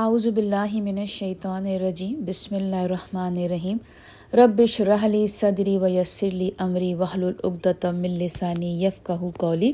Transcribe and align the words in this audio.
اعوذ 0.00 0.26
باللہ 0.34 0.72
من 0.82 0.98
الشیطان 0.98 1.64
الرجیم، 1.66 2.14
بسم 2.26 2.54
اللہ 2.54 2.76
الرحمن 2.76 3.38
الرحیم۔ 3.44 3.76
رب 4.36 4.60
اشرح 4.62 5.06
لی 5.06 5.26
صدری 5.26 5.76
ویسر 5.78 6.30
لی 6.30 6.50
امری 6.58 6.92
واحلل 6.94 7.32
عقدۃ 7.44 7.84
من 7.92 8.10
لسانی 8.18 8.70
یفقهوا 8.84 9.30
قولی۔ 9.38 9.72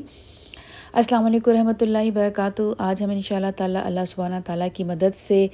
السلام 0.93 1.25
علیکم 1.25 1.51
رحمۃ 1.51 1.81
اللہ 1.81 2.07
وبرکاتہ۔ 2.07 2.61
آج 2.87 3.03
ہم 3.03 3.09
ان 3.09 3.21
شاء 3.21 3.35
اللہ 3.35 3.53
تعالیٰ 3.57 3.85
اللہ 3.85 4.05
سبحانہ 4.07 4.39
تعالیٰ 4.45 4.67
کی 4.73 4.83
مدد 4.83 5.15
سے 5.15 5.45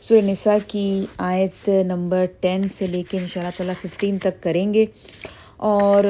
سورہ 0.00 0.20
نساء 0.30 0.56
کی 0.66 0.86
آیت 1.30 1.68
نمبر 1.86 2.24
ٹین 2.40 2.68
سے 2.76 2.86
لے 2.86 3.02
کے 3.10 3.18
ان 3.18 3.26
شاء 3.26 3.40
اللہ 3.40 3.56
تعالیٰ 3.56 3.74
ففٹین 3.82 4.18
تک 4.18 4.42
کریں 4.42 4.72
گے۔ 4.74 4.86
اور 5.72 6.04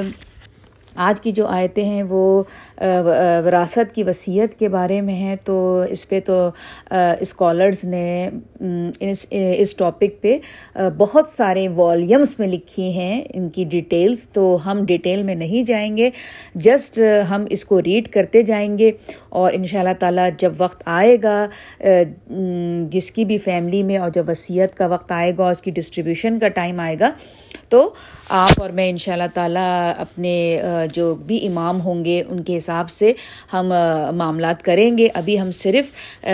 آج 1.00 1.20
کی 1.20 1.32
جو 1.32 1.46
آیتیں 1.48 1.84
ہیں 1.84 2.02
وہ 2.08 2.42
وراثت 2.78 3.94
کی 3.94 4.02
وصیت 4.04 4.54
کے 4.58 4.68
بارے 4.68 5.00
میں 5.00 5.14
ہیں، 5.14 5.36
تو 5.44 5.84
اس 5.88 6.08
پہ 6.08 6.20
تو 6.26 6.48
اسکالرز 6.90 7.84
نے 7.84 8.28
اس 9.00 9.26
اس 9.30 9.74
ٹاپک 9.76 10.20
پہ 10.22 10.36
بہت 10.98 11.28
سارے 11.28 11.66
والیومس 11.76 12.38
میں 12.38 12.48
لکھی 12.48 12.90
ہیں 12.92 13.22
ان 13.34 13.48
کی 13.48 13.64
ڈیٹیلز، 13.70 14.28
تو 14.28 14.56
ہم 14.66 14.84
ڈیٹیل 14.86 15.22
میں 15.22 15.34
نہیں 15.34 15.62
جائیں 15.66 15.96
گے، 15.96 16.10
جسٹ 16.56 16.98
ہم 17.30 17.44
اس 17.50 17.64
کو 17.64 17.80
ریڈ 17.82 18.08
کرتے 18.12 18.42
جائیں 18.42 18.76
گے، 18.78 18.90
اور 19.30 19.52
ان 19.52 19.64
شاء 19.64 19.78
اللہ 19.78 19.98
تعالیٰ 20.00 20.28
جب 20.38 20.52
وقت 20.58 20.82
آئے 20.86 21.16
گا 21.22 21.46
جس 22.90 23.10
کی 23.10 23.24
بھی 23.24 23.38
فیملی 23.38 23.82
میں 23.82 23.96
اور 23.98 24.10
جب 24.10 24.28
وصیت 24.28 24.74
کا 24.74 24.86
وقت 24.86 25.12
آئے 25.12 25.32
گا 25.38 25.48
اس 25.50 25.62
کی 25.62 25.70
ڈسٹریبیوشن 25.70 26.38
کا 26.38 26.48
ٹائم 26.50 26.80
آئے 26.80 26.98
گا 27.00 27.10
تو 27.70 27.94
آپ 28.28 28.60
اور 28.62 28.70
میں 28.70 28.88
ان 28.90 28.96
شاء 28.98 29.12
اللہ 29.12 29.30
تعالیٰ 29.34 29.92
اپنے 29.98 30.60
جو 30.92 31.14
بھی 31.14 31.46
امام 31.46 31.80
ہوں 31.80 32.04
گے، 32.04 32.22
ان 32.28 32.42
کے 32.42 32.56
حساب 32.56 32.90
سے 32.90 33.12
ہم 33.52 33.72
معاملات 34.16 34.62
کریں 34.62 34.98
گے۔ 34.98 35.08
ابھی 35.14 35.40
ہم 35.40 35.50
صرف 35.50 36.24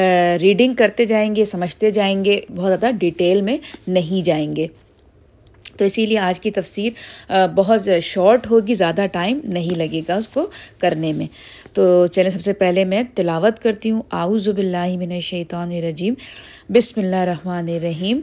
ریڈنگ 0.41 0.75
کرتے 0.75 1.05
جائیں 1.05 1.37
گے، 1.37 1.45
سمجھتے 1.45 1.91
جائیں 1.91 2.25
گے، 2.25 2.41
بہت 2.57 2.69
زیادہ 2.69 2.91
ڈیٹیل 2.99 3.41
میں 3.41 3.57
نہیں 3.89 4.25
جائیں 4.27 4.57
گے۔ 4.57 4.67
تو 5.77 5.85
اسی 5.85 6.07
لیے 6.07 6.19
آج 6.19 6.41
کی 6.41 6.51
تفسیر 6.51 7.33
بہت 7.55 7.89
شارٹ 8.03 8.51
ہوگی، 8.51 8.75
زیادہ 8.75 9.07
ٹائم 9.13 9.41
نہیں 9.45 9.75
لگے 9.79 10.01
گا 10.09 10.15
اس 10.15 10.29
کو 10.29 10.47
کرنے 10.79 11.13
میں۔ 11.17 11.27
تو 11.73 12.07
چلیں، 12.07 12.31
سب 12.31 12.41
سے 12.41 12.53
پہلے 12.53 12.85
میں 12.85 13.03
تلاوت 13.15 13.63
کرتی 13.63 13.91
ہوں۔ 13.91 14.03
آؤز 14.11 14.49
باللہ 14.49 14.87
من 14.99 15.13
الشیطان 15.13 15.73
الرجیم۔ 15.73 16.15
بسم 16.75 17.01
اللہ 17.01 17.17
الرحمن 17.17 17.69
الرحیم۔ 17.69 18.21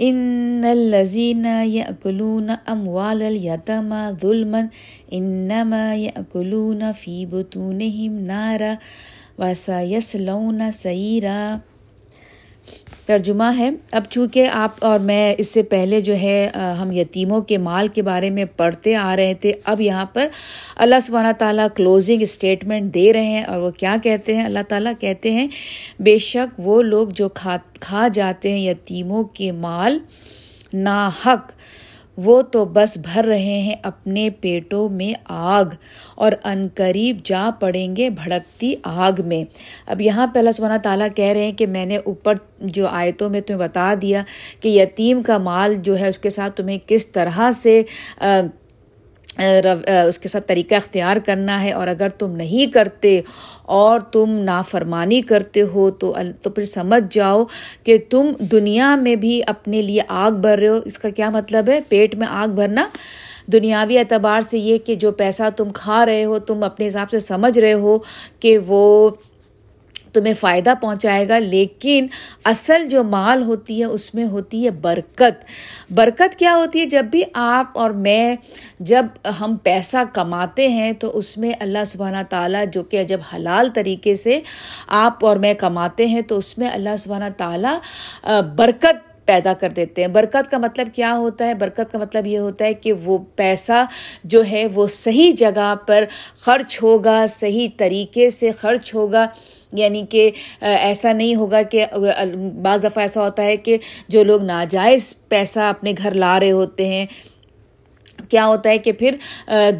ان 0.00 0.64
الذين 0.64 1.44
ياكلون 1.44 2.50
اموال 2.50 3.22
اليتامى 3.22 4.16
ظلما 4.20 4.68
انما 5.12 5.96
ياكلون 5.96 6.92
في 6.92 7.26
بطونهم 7.26 8.12
نارا 8.26 8.78
وسيصلون 9.38 10.72
سعيرا 10.72 11.60
ترجمہ 13.06 13.44
ہے۔ 13.58 13.70
اب 13.92 14.04
چونکہ 14.10 14.48
آپ 14.52 14.84
اور 14.84 14.98
میں 15.00 15.34
اس 15.38 15.48
سے 15.48 15.62
پہلے 15.62 16.00
جو 16.00 16.16
ہے 16.16 16.48
ہم 16.80 16.92
یتیموں 16.92 17.40
کے 17.40 17.58
مال 17.58 17.88
کے 17.88 18.02
بارے 18.02 18.30
میں 18.30 18.44
پڑھتے 18.56 18.94
آ 18.96 19.14
رہے 19.16 19.34
تھے، 19.34 19.52
اب 19.64 19.80
یہاں 19.80 20.04
پر 20.12 20.26
اللہ 20.76 21.00
سبحانہ 21.02 21.32
تعالیٰ 21.38 21.66
کلوزنگ 21.76 22.22
اسٹیٹمنٹ 22.22 22.94
دے 22.94 23.12
رہے 23.12 23.24
ہیں 23.24 23.42
اور 23.42 23.60
وہ 23.60 23.70
کیا 23.78 23.96
کہتے 24.02 24.36
ہیں؟ 24.36 24.44
اللہ 24.44 24.68
تعالیٰ 24.68 24.92
کہتے 25.00 25.30
ہیں، 25.30 25.46
بے 26.00 26.18
شک 26.22 26.60
وہ 26.64 26.82
لوگ 26.82 27.08
جو 27.08 27.28
کھا 27.34 27.56
کھا 27.80 28.08
جاتے 28.14 28.52
ہیں 28.52 28.60
یتیموں 28.60 29.22
کے 29.24 29.52
مال 29.52 29.98
نا 30.72 31.08
حق 31.26 31.52
وہ 32.24 32.40
تو 32.42 32.64
بس 32.64 32.96
بھر 32.98 33.24
رہے 33.24 33.60
ہیں 33.60 33.74
اپنے 33.82 34.28
پیٹوں 34.40 34.88
میں 34.88 35.12
آگ 35.28 35.74
اور 36.14 36.32
قریب 36.74 37.18
جا 37.24 37.48
پڑیں 37.60 37.96
گے 37.96 38.08
بھڑکتی 38.10 38.74
آگ 38.82 39.20
میں۔ 39.26 39.42
اب 39.86 40.00
یہاں 40.00 40.26
پہ 40.26 40.38
اللہ 40.38 40.52
سبحانہ 40.56 40.78
تعالیٰ 40.82 41.08
کہہ 41.14 41.32
رہے 41.32 41.44
ہیں 41.44 41.52
کہ 41.52 41.66
میں 41.66 41.84
نے 41.86 41.96
اوپر 41.96 42.34
جو 42.60 42.86
آیتوں 42.86 43.28
میں 43.30 43.40
تمہیں 43.40 43.60
بتا 43.60 43.92
دیا 44.02 44.22
کہ 44.60 44.68
یتیم 44.68 45.22
کا 45.22 45.38
مال 45.38 45.74
جو 45.82 45.98
ہے 45.98 46.08
اس 46.08 46.18
کے 46.18 46.30
ساتھ 46.30 46.56
تمہیں 46.56 46.78
کس 46.86 47.06
طرح 47.06 47.50
سے 47.54 47.82
اس 50.06 50.18
کے 50.18 50.28
ساتھ 50.28 50.46
طریقہ 50.46 50.74
اختیار 50.74 51.16
کرنا 51.16 51.62
ہے 51.62 51.72
اور 51.72 51.88
اگر 51.88 52.08
تم 52.08 52.36
نہیں 52.36 52.72
کرتے 52.72 53.20
اور 53.62 54.00
تم 54.00 54.30
نافرمانی 54.30 55.20
کرتے 55.22 55.62
ہو 55.62 55.90
تو 55.90 56.14
تو 56.42 56.50
پھر 56.50 56.64
سمجھ 56.64 57.04
جاؤ 57.10 57.44
کہ 57.84 57.98
تم 58.10 58.32
دنیا 58.38 58.96
میں 58.96 59.16
بھی 59.16 59.40
اپنے 59.46 59.82
لیے 59.82 60.00
آگ 60.08 60.30
بھر 60.30 60.58
رہے 60.58 60.68
ہو۔ 60.68 60.78
اس 60.84 60.98
کا 60.98 61.10
کیا 61.10 61.30
مطلب 61.30 61.68
ہے؟ 61.68 61.80
پیٹ 61.88 62.14
میں 62.14 62.26
آگ 62.30 62.48
بھرنا۔ 62.48 62.88
دنیاوی 63.52 63.98
اعتبار 63.98 64.40
سے 64.40 64.58
یہ 64.58 64.78
کہ 64.78 64.94
جو 64.94 65.12
پیسہ 65.12 65.42
تم 65.56 65.68
کھا 65.74 66.06
رہے 66.06 66.24
ہو، 66.24 66.38
تم 66.38 66.62
اپنے 66.62 66.86
حساب 66.86 67.10
سے 67.10 67.18
سمجھ 67.18 67.58
رہے 67.58 67.72
ہو 67.72 67.98
کہ 68.40 68.58
وہ 68.58 69.10
تمہیں 70.12 70.34
فائدہ 70.40 70.74
پہنچائے 70.80 71.28
گا، 71.28 71.38
لیکن 71.38 72.06
اصل 72.44 72.86
جو 72.88 73.04
مال 73.04 73.42
ہوتی 73.42 73.78
ہے، 73.80 73.84
اس 73.84 74.14
میں 74.14 74.24
ہوتی 74.24 74.64
ہے 74.64 74.70
برکت۔ 74.70 75.44
برکت 75.90 76.36
کیا 76.36 76.54
ہوتی 76.56 76.80
ہے؟ 76.80 76.86
جب 76.86 77.04
بھی 77.04 77.22
آپ 77.34 77.78
اور 77.78 77.90
میں 77.90 78.36
جب 78.80 79.06
ہم 79.40 79.56
پیسہ 79.62 79.96
کماتے 80.12 80.68
ہیں، 80.68 80.92
تو 80.92 81.16
اس 81.18 81.36
میں 81.38 81.52
اللہ 81.60 81.84
سبحانہ 81.86 82.22
تعالیٰ 82.30 82.64
جو 82.72 82.82
کہ 82.82 83.02
جب 83.04 83.20
حلال 83.34 83.68
طریقے 83.74 84.14
سے 84.14 84.40
آپ 84.86 85.24
اور 85.24 85.36
میں 85.36 85.54
کماتے 85.54 86.06
ہیں، 86.06 86.20
تو 86.20 86.36
اس 86.36 86.58
میں 86.58 86.70
اللہ 86.70 86.96
سبحانہ 86.98 87.30
تعالیٰ 87.36 87.78
برکت 88.56 89.06
پیدا 89.26 89.52
کر 89.52 89.70
دیتے 89.70 90.00
ہیں۔ 90.00 90.08
برکت 90.08 90.50
کا 90.50 90.58
مطلب 90.58 90.88
کیا 90.94 91.12
ہوتا 91.16 91.46
ہے؟ 91.46 91.54
برکت 91.54 91.92
کا 91.92 91.98
مطلب 91.98 92.26
یہ 92.26 92.38
ہوتا 92.38 92.64
ہے 92.64 92.74
کہ 92.74 92.92
وہ 92.92 93.18
پیسہ 93.36 93.84
جو 94.24 94.44
ہے، 94.44 94.66
وہ 94.74 94.86
صحیح 94.86 95.32
جگہ 95.36 95.74
پر 95.86 96.04
خرچ 96.40 96.78
ہوگا، 96.82 97.24
صحیح 97.28 97.68
طریقے 97.76 98.30
سے 98.30 98.50
خرچ 98.50 98.94
ہوگا۔ 98.94 99.26
یعنی 99.72 100.04
کہ 100.10 100.30
ایسا 100.60 101.12
نہیں 101.12 101.34
ہوگا 101.34 101.62
کہ 101.62 101.86
بعض 102.62 102.82
دفعہ 102.84 103.02
ایسا 103.02 103.24
ہوتا 103.24 103.42
ہے 103.42 103.56
کہ 103.56 103.76
جو 104.08 104.24
لوگ 104.24 104.42
ناجائز 104.42 105.14
پیسہ 105.28 105.60
اپنے 105.60 105.92
گھر 105.98 106.14
لا 106.14 106.38
رہے 106.40 106.50
ہوتے 106.50 106.88
ہیں 106.88 107.06
کیا 108.28 108.46
ہوتا 108.46 108.70
ہے 108.70 108.78
کہ 108.78 108.92
پھر 108.92 109.16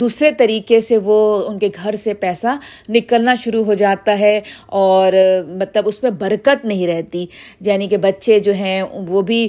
دوسرے 0.00 0.32
طریقے 0.32 0.80
سے 0.80 0.96
وہ 0.96 1.44
ان 1.48 1.58
کے 1.58 1.68
گھر 1.82 1.94
سے 1.94 2.14
پیسہ 2.14 2.46
نکلنا 2.88 3.34
شروع 3.34 3.64
ہو 3.64 3.74
جاتا 3.74 4.18
ہے 4.18 4.40
اور 4.66 5.12
مطلب 5.48 5.88
اس 5.88 6.02
میں 6.02 6.10
برکت 6.10 6.64
نہیں 6.64 6.86
رہتی۔ 6.86 7.26
یعنی 7.60 7.86
کہ 7.86 7.96
بچے 7.96 8.38
جو 8.38 8.52
ہیں، 8.52 8.82
وہ 8.82 9.22
بھی 9.22 9.48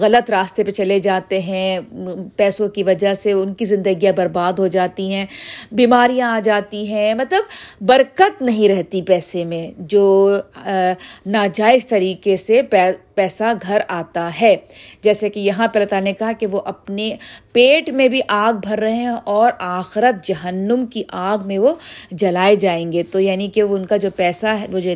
غلط 0.00 0.30
راستے 0.30 0.64
پہ 0.64 0.70
چلے 0.70 0.98
جاتے 0.98 1.40
ہیں۔ 1.40 1.80
پیسوں 2.36 2.68
کی 2.68 2.82
وجہ 2.82 3.14
سے 3.14 3.32
ان 3.32 3.54
کی 3.54 3.64
زندگیاں 3.64 4.12
برباد 4.12 4.52
ہو 4.52 4.66
جاتی 4.66 5.12
ہیں، 5.12 5.26
بیماریاں 5.72 6.30
آ 6.30 6.40
جاتی 6.44 6.88
ہیں۔ 6.88 7.14
مطلب 7.14 7.42
برکت 7.80 8.42
نہیں 8.42 8.68
رہتی 8.68 9.02
پیسے 9.02 9.44
میں، 9.44 9.70
جو 9.78 10.36
ناجائز 11.26 11.86
طریقے 11.86 12.36
سے 12.36 12.62
پیسہ 13.18 13.52
گھر 13.62 13.80
آتا 13.88 14.28
ہے۔ 14.40 14.54
جیسے 15.02 15.28
کہ 15.28 15.40
یہاں 15.40 15.68
پہ 15.68 15.78
اللہ 15.78 15.88
تعالیٰ 15.88 16.04
نے 16.04 16.12
کہا 16.12 16.32
کہ 16.32 16.46
وہ 16.46 16.60
اپنے 16.64 17.10
پیٹ 17.52 17.90
میں 17.90 18.08
بھی 18.08 18.20
آگ 18.28 18.52
بھر 18.62 18.78
رہے 18.78 18.96
ہیں 18.96 19.16
اور 19.36 19.52
آخرت 19.58 20.26
جہنم 20.26 20.84
کی 20.86 21.02
آگ 21.12 21.46
میں 21.46 21.58
وہ 21.58 21.74
جلائے 22.12 22.54
جائیں 22.56 22.92
گے۔ 22.92 23.02
تو 23.02 23.20
یعنی 23.20 23.48
کہ 23.48 23.62
وہ 23.62 23.76
ان 23.76 23.86
کا 23.86 23.96
جو 23.96 24.10
پیسہ 24.16 24.46
ہے، 24.46 24.66
وہ 24.72 24.80
جو 24.80 24.92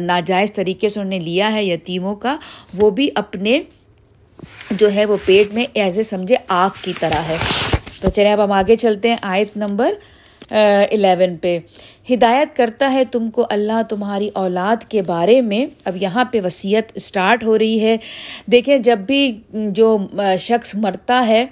ناجائز 0.00 0.52
طریقے 0.54 0.88
سے 0.88 1.00
انہوں 1.00 1.10
نے 1.10 1.18
لیا 1.18 1.52
ہے 1.52 1.64
یتیموں 1.64 2.14
کا، 2.16 2.36
وہ 2.78 2.90
بھی 2.90 3.08
اپنے 3.14 3.60
جو 4.70 4.92
ہے 4.94 5.04
وہ 5.04 5.16
پیٹ 5.24 5.54
میں 5.54 5.64
ایز 5.74 5.96
اے 5.96 6.02
سمجھے 6.02 6.36
آگ 6.48 6.70
کی 6.82 6.92
طرح 7.00 7.22
ہے۔ 7.28 7.36
تو 8.00 8.08
چلیں 8.10 8.32
اب 8.32 8.44
ہم 8.44 8.52
آگے 8.52 8.76
چلتے 8.76 9.08
ہیں 9.08 9.16
آیت 9.22 9.56
نمبر 9.56 9.92
الیون 10.50 11.36
پہ۔ 11.36 11.58
ہدایت 12.10 12.56
کرتا 12.56 12.92
ہے 12.92 13.04
تم 13.04 13.30
کو 13.30 13.46
اللہ 13.50 13.82
تمہاری 13.90 14.30
اولاد 14.34 14.84
کے 14.84 15.02
بارے 15.02 15.40
میں۔ 15.40 15.66
اب 15.84 15.96
یہاں 15.96 16.24
پہ 16.24 16.40
وصیت 16.44 16.92
اسٹارٹ 16.94 17.44
ہو 17.44 17.58
رہی 17.58 17.80
ہے۔ 17.80 17.96
دیکھیں، 18.46 18.78
جب 18.78 18.98
بھی 18.98 19.40
جو 19.52 19.98
شخص 20.40 20.74
مرتا 20.74 21.24
ہے 21.28 21.46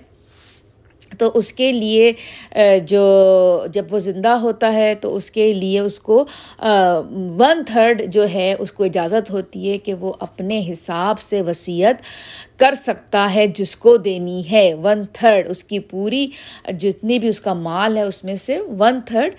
تو 1.19 1.31
اس 1.34 1.53
کے 1.53 1.72
لیے 1.72 2.12
جو 2.87 3.04
جب 3.72 3.87
وہ 3.91 3.99
زندہ 3.99 4.28
ہوتا 4.28 4.72
ہے 4.72 4.94
تو 4.94 5.15
اس 5.16 5.31
کے 5.31 5.53
لیے 5.54 5.78
اس 5.78 5.99
کو 6.00 6.25
ون 7.38 7.62
تھرڈ 7.66 8.03
جو 8.09 8.27
ہے 8.34 8.54
اس 8.59 8.72
کو 8.72 8.84
اجازت 8.84 9.31
ہوتی 9.31 9.71
ہے 9.71 9.78
کہ 9.78 9.94
وہ 9.94 10.12
اپنے 10.21 10.63
حساب 10.72 11.21
سے 11.21 11.42
وصیت 11.42 11.97
کر 12.57 12.74
سکتا 12.74 13.34
ہے 13.34 13.47
جس 13.47 13.77
کو 13.77 13.97
دینی 13.97 14.42
ہے۔ 14.53 14.74
ون 14.74 15.03
تھرڈ 15.13 15.48
اس 15.48 15.65
کی 15.65 15.78
پوری، 15.78 16.27
جتنی 16.78 17.18
بھی 17.18 17.28
اس 17.28 17.41
کا 17.41 17.54
مال 17.54 17.97
ہے 17.97 18.03
اس 18.03 18.22
میں 18.24 18.36
سے 18.36 18.59
ون 18.78 19.01
تھرڈ 19.07 19.34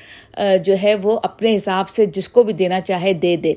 جو 0.66 0.76
ہے 0.84 0.96
وہ 0.96 1.20
اپنے 1.24 1.56
حساب 1.56 1.90
سے 1.90 2.06
جس 2.06 2.30
کو 2.30 2.44
بھی 2.44 2.54
دینا 2.54 2.80
چاہے 2.80 3.14
دے 3.14 3.36
دے۔ 3.36 3.54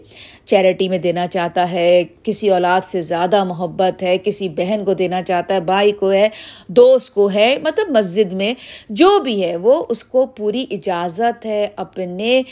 چیریٹی 0.47 0.89
میں 0.89 0.99
دینا 0.99 1.27
چاہتا 1.27 1.71
ہے، 1.73 2.03
کسی 2.23 2.49
اولاد 2.51 2.87
سے 2.87 3.01
زیادہ 3.01 3.43
محبت 3.45 4.03
ہے، 4.03 4.17
کسی 4.19 4.49
بہن 4.49 4.85
کو 4.85 4.95
دینا 4.95 5.23
چاہتا 5.23 5.55
ہے 5.55 5.61
بھائی 5.61 5.93
کو 5.93 6.13
ہے، 6.13 6.29
دوست 6.69 7.13
کو 7.15 7.29
ہے 7.35 7.55
مطلب 7.63 7.91
مسجد 7.91 8.33
میں 8.33 8.53
جو 8.91 9.19
بھی 9.21 9.43
ہے، 9.43 9.55
وہ 9.57 9.83
اس 9.89 10.05
کو 10.05 10.27
پوری 10.27 10.67
اجازت 10.71 11.47
ہے 11.47 11.67
اپنے 11.77 12.43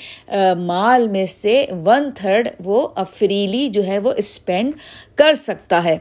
مال 0.58 1.08
میں 1.08 1.24
سے 1.26 1.64
ون 1.84 2.10
تھرڈ 2.16 2.48
وہ 2.64 2.86
فریلی 3.18 3.68
جو 3.68 3.86
ہے 3.86 3.98
وہ 3.98 4.12
اسپینڈ 4.16 4.72
کر 5.14 5.34
سکتا 5.34 5.84
ہے۔ 5.84 5.96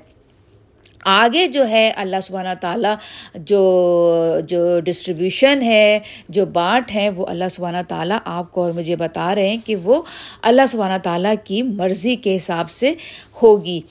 آگے 1.09 1.47
جو 1.47 1.67
ہے 1.69 1.91
اللہ 1.95 2.19
سبحانہ 2.21 2.53
تعالیٰ 2.61 2.95
جو 3.35 4.39
جو 4.47 4.79
ڈسٹریبیوشن 4.79 5.61
ہے، 5.61 5.99
جو 6.29 6.45
بانٹ 6.45 6.91
ہیں 6.91 7.09
وہ 7.09 7.25
اللہ 7.25 7.47
سبحانہ 7.51 7.77
تعالیٰ 7.87 8.17
آپ 8.25 8.51
کو 8.51 8.63
اور 8.63 8.71
مجھے 8.71 8.95
بتا 8.95 9.35
رہے 9.35 9.47
ہیں 9.47 9.57
کہ 9.65 9.75
وہ 9.75 10.01
اللہ 10.41 10.65
سبحانہ 10.67 10.97
تعالیٰ 11.03 11.33
کی 11.43 11.61
مرضی 11.61 12.15
کے 12.15 12.35
حساب 12.35 12.69
سے 12.69 12.93
ہوگی۔ 13.43 13.81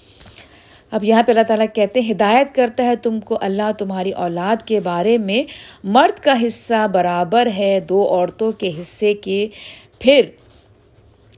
اب 0.91 1.05
یہاں 1.05 1.23
پہ 1.23 1.33
اللہ 1.33 1.43
تعالیٰ 1.43 1.67
کہتے 1.75 2.01
ہیں، 2.01 2.13
ہدایت 2.13 2.55
کرتا 2.55 2.85
ہے 2.85 2.97
تم 2.97 3.21
کو 3.21 3.39
اللہ 3.41 3.73
تمہاری 3.79 4.11
اولاد 4.11 4.63
کے 4.63 4.81
بارے 4.81 5.19
میں۔ 5.19 5.43
مرد 5.85 6.21
کا 6.21 6.35
حصہ 6.47 6.87
برابر 6.93 7.49
ہے 7.59 7.81
دو 7.81 8.09
عورتوں 8.09 8.53
کے 8.53 8.71
حصے 8.83 9.15
کے۔ 9.15 9.49
پھر 9.99 10.21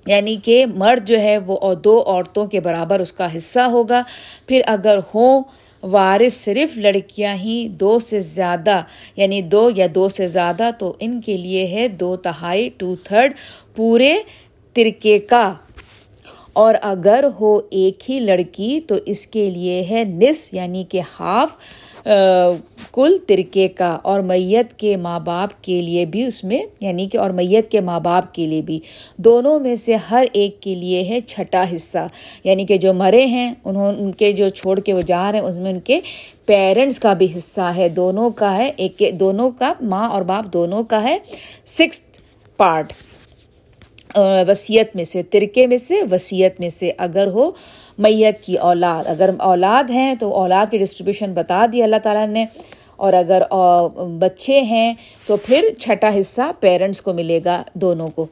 یعنی 0.07 0.37
کہ 0.45 0.67
مرد 0.67 1.09
جو 1.09 1.21
ہے 1.21 1.39
وہ 1.39 1.75
دو 1.75 2.03
عورتوں 2.07 2.47
کے 2.47 2.61
برابر 2.61 3.01
اس 3.01 3.13
کا 3.13 3.37
حصہ 3.37 3.61
ہوگا۔ 3.61 4.03
پھر 4.47 4.61
اگر 4.67 4.99
ہوں 5.15 5.43
وارث 5.83 6.33
صرف 6.33 6.79
لڑکیاں 6.79 7.35
ہی 7.35 7.69
دو 7.69 7.99
سے 7.99 8.21
زیادہ 8.21 8.83
یعنی 9.17 9.43
دو 9.43 9.71
یا 9.77 9.87
دو 9.95 10.09
سے 10.09 10.27
زیادہ 10.27 10.71
تو 10.79 10.93
ان 11.01 11.21
کے 11.21 11.37
لیے 11.37 11.67
ہے 11.67 11.89
دو 11.89 12.17
تہائی، 12.17 12.69
ٹو 12.77 12.97
تھرڈ 12.97 13.33
پورے 13.77 14.19
ترکے 14.73 15.19
کا۔ 15.19 15.55
اور 16.53 16.75
اگر 16.83 17.25
ہو 17.41 17.61
ایک 17.71 18.11
ہی 18.11 18.21
لڑکی 18.21 18.81
تو 18.87 18.95
اس 19.07 19.27
کے 19.27 19.51
لیے 19.51 19.87
ہے 19.91 20.05
نس 20.05 20.55
یعنی 20.55 20.85
کہ 20.89 21.01
ہاف۔ 21.21 21.49
کل 22.93 23.17
ترکے 23.27 23.69
کا 23.69 23.99
اور 24.03 24.21
میت 24.21 24.79
کے 24.79 24.97
ماں 24.97 25.21
باپ 25.21 25.65
کے 25.65 25.83
لیے 25.83 26.05
بھی 26.05 26.25
اس 26.25 26.45
میں 26.45 26.63
یعنی 26.81 27.09
کہ 27.09 27.19
اور 27.19 27.31
میت 27.31 27.71
کے 27.71 27.81
ماں 27.81 28.01
باپ 28.01 28.35
کے 28.35 28.47
لیے 28.47 28.63
بھی۔ 28.63 28.81
دونوں 29.17 29.61
میں 29.61 29.75
سے 29.75 29.95
ہر 29.95 30.25
ایک 30.33 30.61
کے 30.61 30.75
لیے 30.75 31.03
ہے 31.03 31.21
چھٹا 31.21 31.65
حصہ۔ 31.75 31.99
یعنی 32.45 32.67
کہ 32.67 32.77
جو 32.77 32.95
مرے 32.95 33.27
ہیں، 33.27 33.55
انہوں، 33.65 33.93
ان 33.99 34.13
کے 34.13 34.33
جو 34.33 34.49
چھوڑ 34.49 34.81
کے 34.81 34.93
وہ 34.93 35.01
جا 35.01 35.33
رہے 35.33 35.39
ہیں، 35.39 35.47
اس 35.47 35.57
میں 35.57 35.71
ان 35.71 35.81
کے 35.81 36.01
پیرنٹس 36.47 37.01
کا 37.01 37.13
بھی 37.13 37.27
حصہ 37.37 37.73
ہے۔ 37.77 37.89
دونوں 37.89 38.31
کا 38.31 38.59
ہے، 38.59 38.73
ایک 38.77 39.03
دونوں 39.13 39.51
کا 39.51 39.73
ماں 39.81 40.11
اور 40.11 40.23
باپ 40.23 40.53
دونوں 40.53 40.83
کا 40.83 41.03
ہے۔ 41.03 41.19
سکس 41.67 42.01
پارٹ 42.57 42.93
وصیت 44.49 44.97
میں 44.97 45.05
سے 45.05 45.23
ترکے 45.23 45.67
میں 45.67 45.79
سے، 45.79 45.95
وصیت 46.11 46.61
میں 46.61 46.69
سے۔ 46.69 46.93
اگر 46.99 47.27
ہو 47.27 47.51
میت 47.99 48.41
کی 48.43 48.57
اولاد۔ 48.57 49.05
اگر 49.07 49.31
اولاد 49.39 49.91
ہیں 49.91 50.15
تو 50.15 50.35
اولاد 50.35 50.71
کی 50.71 50.79
ڈسٹریبیوشن 50.79 51.33
بتا 51.35 51.67
دی 51.73 51.83
اللہ 51.83 51.97
تعالیٰ 52.03 52.27
نے۔ 52.27 52.45
اور 52.97 53.13
اگر 53.13 53.43
بچے 54.19 54.61
ہیں 54.61 54.95
تو 55.27 55.37
پھر 55.37 55.69
چھٹا 55.79 56.09
حصہ 56.19 56.51
پیرنٹس 56.61 57.01
کو 57.03 57.13
ملے 57.13 57.41
گا 57.45 57.63
دونوں 57.75 58.09
کو۔ 58.09 58.27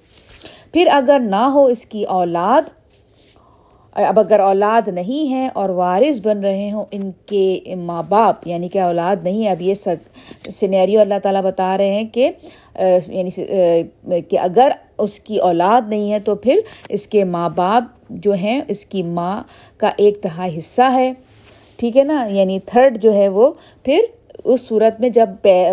پھر 0.73 0.89
اگر 0.93 1.19
نہ 1.19 1.43
ہو 1.55 1.65
اس 1.65 1.87
کی 1.87 2.05
اولاد، 2.05 2.69
اب 3.93 4.19
اگر 4.19 4.41
اولاد 4.41 4.89
نہیں 4.89 5.31
ہے 5.33 5.49
اور 5.55 5.69
وارث 5.69 6.21
بن 6.23 6.41
رہے 6.41 6.71
ہوں، 6.71 6.85
ان 6.91 7.11
کے 7.27 7.75
ماں 7.77 8.03
باپ 8.03 8.47
یعنی 8.49 8.69
کہ 8.69 8.81
اولاد 8.81 9.17
نہیں 9.23 9.45
ہے، 9.45 9.51
اب 9.51 9.63
یہ 9.63 9.75
سنیریو 10.51 11.01
اللہ 11.01 11.19
تعالیٰ 11.23 11.43
بتا 11.43 11.79
رہے 11.79 11.91
ہیں 11.91 12.05
کہ 12.13 12.31
یعنی 13.09 13.31
کہ 14.21 14.39
اگر 14.39 14.73
اس 14.99 15.21
کی 15.21 15.37
اولاد 15.37 15.89
نہیں 15.89 16.13
ہے 16.13 16.19
تو 16.21 16.35
پھر 16.35 16.61
اس 16.89 17.07
کے 17.07 17.25
ماں 17.25 17.49
باپ 17.49 17.85
جو 18.11 18.33
ہیں، 18.33 18.61
اس 18.69 18.87
کی 18.87 19.03
ماں 19.03 19.43
کا 19.77 19.91
ایک 19.97 20.21
تہائی 20.23 20.59
حصہ 20.59 20.93
ہے۔ 20.93 21.13
ٹھیک 21.77 21.97
ہے 21.97 22.05
نا؟ 22.05 22.27
یعنی 22.27 22.59
تھرڈ 22.59 23.03
جو 23.03 23.15
ہے 23.15 23.29
وہ 23.29 23.53
پھر 23.85 24.01
اس 24.45 24.61
صورت 24.61 25.01
میں 25.01 25.09
جب 25.09 25.29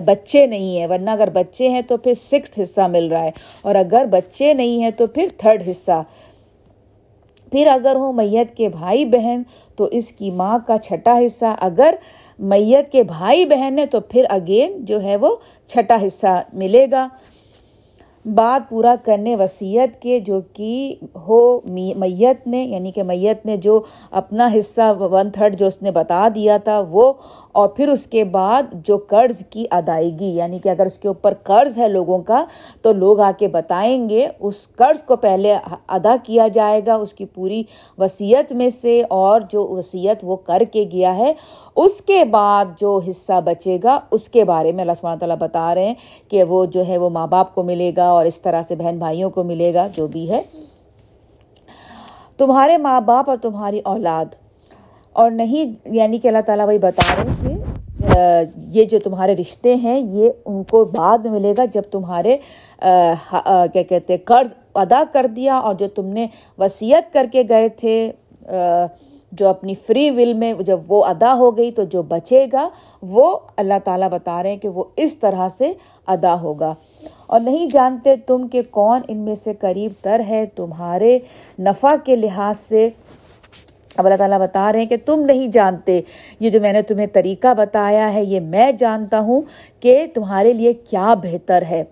بچے 0.06 0.46
نہیں 0.46 0.80
ہیں، 0.80 0.88
ورنہ 0.88 1.10
اگر 1.10 1.30
بچے 1.30 1.70
ہیں 1.70 1.82
تو 1.82 1.98
پھر 1.98 2.14
سکس 2.14 2.60
حصہ 2.62 2.82
مل 2.82 3.08
رہا 3.08 3.24
ہے۔ 3.24 3.32
اور 3.62 3.76
اگر 3.76 4.06
بچے 4.12 4.54
نہیں 4.54 4.82
ہیں 4.82 4.92
تو 4.92 5.08
پھر 5.08 5.28
تھرڈ 5.38 5.64
حصہ۔ 5.70 6.04
پھر 7.52 7.68
اگر 7.68 7.96
ہو 7.96 8.12
میت 8.12 8.58
کے 8.58 8.70
بھائی 8.70 9.06
بہن 9.06 9.42
تو 9.76 9.84
اس 9.84 10.12
کی 10.12 10.32
ماں 10.32 10.60
کا 10.68 10.78
چھٹا 10.78 11.20
حصہ۔ 11.26 11.56
اگر 11.60 11.96
میت 12.40 12.92
کے 12.92 13.04
بھائی 13.04 13.46
بہن 13.46 13.80
ہے 13.80 13.86
تو 13.86 14.00
پھر 14.00 14.26
اگین 14.30 14.86
جو 14.86 15.04
ہے 15.04 15.16
وہ 15.16 15.36
چھٹا 15.68 15.98
حصہ 16.06 16.42
ملے 16.54 16.86
گا۔ 16.92 17.08
بات 18.26 18.70
پورا 18.70 18.96
کرنے 19.06 19.36
وصیت 19.36 20.02
کے 20.02 20.20
جو 20.20 20.40
کہ 20.54 20.96
ہو 21.28 21.60
میت 21.66 22.48
نے 22.48 22.64
یعنی 22.64 22.92
کہ 22.92 23.04
میت 23.04 23.46
نے 23.46 23.58
جو 23.58 23.82
اپنا 24.12 24.48
حصہ 24.58 24.94
ون 25.00 25.32
تھرڈ 25.32 25.56
جو 25.56 25.68
اس 25.68 25.82
نے 25.82 25.92
بتا 25.92 26.28
دیا 26.36 26.58
تھا، 26.58 26.84
وہ 26.90 27.14
اور 27.54 27.68
پھر 27.70 27.88
اس 27.88 28.06
کے 28.08 28.24
بعد 28.24 28.74
جو 28.86 28.98
قرض 29.08 29.44
کی 29.46 29.66
ادائیگی 29.72 30.30
یعنی 30.36 30.60
کہ 30.60 30.70
اگر 30.70 30.86
اس 30.86 30.98
کے 30.98 31.08
اوپر 31.08 31.34
قرض 31.44 31.78
ہے 31.78 31.88
لوگوں 31.88 32.18
کا، 32.20 32.44
تو 32.82 32.92
لوگ 32.94 33.20
آ 33.20 33.32
کے 33.40 33.48
بتائیں 33.48 34.10
گے 34.10 34.28
اس 34.40 34.68
قرض 34.70 35.04
کو 35.04 35.16
پہلے 35.16 35.54
ادا 35.88 36.16
کیا 36.24 36.48
جائے 36.54 36.82
گا 36.86 36.96
اس 36.96 37.14
کی 37.14 37.26
پوری 37.26 37.62
وصیت 37.98 38.54
میں 38.54 38.70
سے، 38.70 39.02
اور 39.10 39.42
جو 39.52 39.68
وصیت 39.68 40.24
وہ 40.24 40.36
کر 40.36 40.64
کے 40.72 40.84
گیا 40.92 41.16
ہے، 41.18 41.34
اس 41.76 42.02
کے 42.02 42.24
بعد 42.26 42.80
جو 42.80 43.00
حصہ 43.10 43.40
بچے 43.46 43.78
گا، 43.84 44.00
اس 44.12 44.30
کے 44.30 44.44
بارے 44.44 44.72
میں 44.72 44.84
اللہ 44.84 45.00
سبحانہ 45.00 45.20
تعالیٰ 45.20 45.38
بتا 45.38 45.74
رہے 45.76 45.88
ہیں 45.88 45.96
کہ 46.30 46.44
وہ 46.44 46.66
جو 46.66 46.88
ہے 46.88 46.98
وہ 46.98 47.10
ماں 47.10 47.28
باپ 47.28 47.56
کو 47.56 47.64
ملے 47.64 47.92
گا 47.98 48.10
اور 48.10 48.26
اس 48.26 48.42
طرح 48.42 48.62
سے 48.62 48.76
بہن 48.76 48.98
بھائیوں 48.98 49.30
کو 49.30 49.44
ملے 49.44 49.74
گا، 49.74 49.88
جو 49.96 50.08
بھی 50.08 50.30
ہے۔ 50.30 50.42
تمہارے 52.38 52.78
ماں 52.78 53.00
باپ 53.02 53.30
اور 53.30 53.38
تمہاری 53.38 53.80
اولاد 53.80 54.42
اور 55.14 55.32
نہیں 55.32 55.74
یعنی 55.96 56.18
کہ 56.20 56.28
اللہ 56.28 56.42
تعالیٰ 56.46 56.66
وہی 56.68 56.78
بتا 56.80 57.14
رہے 57.16 57.30
ہیں 57.42 57.58
کہ 58.00 58.78
یہ 58.78 58.84
جو 58.92 59.00
تمہارے 59.04 59.36
رشتے 59.36 59.76
ہیں، 59.76 60.00
یہ 60.00 60.30
ان 60.46 60.64
کو 60.70 60.84
بعد 60.94 61.18
میں 61.18 61.32
ملے 61.32 61.54
گا 61.58 61.66
جب 61.74 61.82
تمہارے 61.92 62.38
کیا 62.80 63.82
کہتے 63.90 64.18
قرض 64.26 64.54
ادا 64.76 65.04
کر 65.14 65.28
دیا 65.36 65.56
اور 65.56 65.76
جو 65.80 65.88
تم 65.96 66.08
نے 66.14 66.28
وصیت 66.60 67.14
کر 67.14 67.26
کے 67.32 67.44
گئے 67.50 67.70
تھے 67.78 68.12
جو 69.32 69.48
اپنی 69.48 69.74
فری 69.88 70.10
ول 70.12 70.34
میں 70.34 70.54
جب 70.60 70.80
وہ 70.88 71.04
ادا 71.06 71.34
ہو 71.36 71.50
گئی 71.58 71.72
تو 71.72 71.84
جو 71.92 72.02
بچے 72.10 72.46
گا، 72.54 72.68
وہ 73.04 73.38
اللہ 73.58 73.80
تعالیٰ 73.84 74.10
بتا 74.10 74.42
رہے 74.44 74.50
ہیں 74.50 74.58
کہ 74.58 74.70
وہ 74.70 74.84
اس 74.96 75.16
طرح 75.18 75.48
سے 75.50 75.72
ادا 76.08 76.34
ہوگا۔ 76.42 76.74
اور 77.28 77.40
نہیں 77.42 77.68
جانتے 77.74 78.16
تم 78.28 78.48
کہ 78.48 78.62
کون 78.72 79.02
ان 79.08 79.18
میں 79.18 79.36
سے 79.36 79.54
قریب 79.60 79.92
تر 80.02 80.22
ہے، 80.28 80.46
تمہارے 80.56 81.18
نفع 81.60 81.96
کے 82.06 82.16
لحاظ 82.16 82.60
سے 82.60 82.90
اب 83.98 84.06
اللہ 84.06 84.18
تعالیٰ 84.18 84.40
بتا 84.40 84.72
رہے 84.72 84.80
ہیں 84.80 84.86
کہ 84.86 84.98
تم 85.06 85.22
نہیں 85.22 85.48
جانتے۔ 85.48 86.02
یہ 86.40 86.50
جو 86.50 86.60
میں 86.62 86.74
نے 86.74 86.82
تمہیں 86.82 87.08
طریقہ 87.14 87.54
بتایا 87.54 88.14
ہے، 88.14 88.24
یہ 88.24 88.40
میں 88.40 88.72
جانتا 88.72 89.20
ہوں 89.20 89.42
کہ 89.80 90.06
تمہارے 90.14 90.54
لیے 90.54 90.74
کیا 90.74 91.14
بہتر 91.14 91.64
ہے۔ 91.70 91.84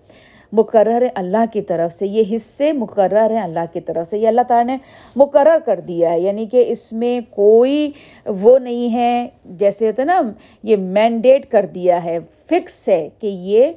مقرر 0.52 1.02
ہے 1.02 1.08
اللہ 1.14 1.44
کی 1.52 1.60
طرف 1.62 1.92
سے، 1.92 2.06
یہ 2.06 2.34
حصے 2.34 2.72
مقرر 2.72 3.30
ہیں 3.30 3.40
اللہ 3.40 3.72
کی 3.72 3.80
طرف 3.80 4.06
سے۔ 4.06 4.18
یہ 4.18 4.28
اللہ 4.28 4.40
تعالیٰ 4.48 4.66
نے 4.66 4.76
مقرر 5.16 5.58
کر 5.64 5.80
دیا 5.80 6.10
ہے 6.10 6.20
یعنی 6.20 6.46
کہ 6.46 6.64
اس 6.68 6.92
میں 6.92 7.20
کوئی 7.30 7.90
وہ 8.26 8.58
نہیں 8.58 8.92
ہے، 8.94 9.28
جیسے 9.44 9.86
ہوتا 9.86 10.02
ہے 10.02 10.06
نا، 10.06 10.20
یہ 10.62 10.76
مینڈیٹ 10.76 11.50
کر 11.50 11.66
دیا 11.66 12.04
ہے 12.04 12.18
فکس 12.50 12.88
ہے 12.88 13.08
کہ 13.18 13.26
یہ 13.26 13.72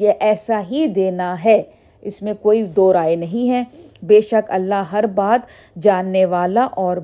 یہ 0.00 0.12
ایسا 0.20 0.60
ہی 0.70 0.86
دینا 0.86 1.34
ہے۔ 1.44 1.62
اس 2.04 2.22
میں 2.22 2.34
کوئی 2.42 2.62
دو 2.62 2.92
رائے 2.92 3.16
نہیں 3.16 3.50
ہے۔ 3.50 3.64
بے 4.02 4.20
شک 4.20 4.50
اللہ 4.50 4.82
ہر 4.92 5.06
بات 5.06 5.46
جاننے 5.82 6.24
والا 6.24 6.64
اور 6.64 6.96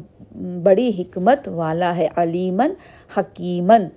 بڑی 0.62 0.90
حکمت 0.98 1.48
والا 1.48 1.96
ہے 1.96 2.08
علیمن 2.16 2.72
حکیمن 3.16 3.88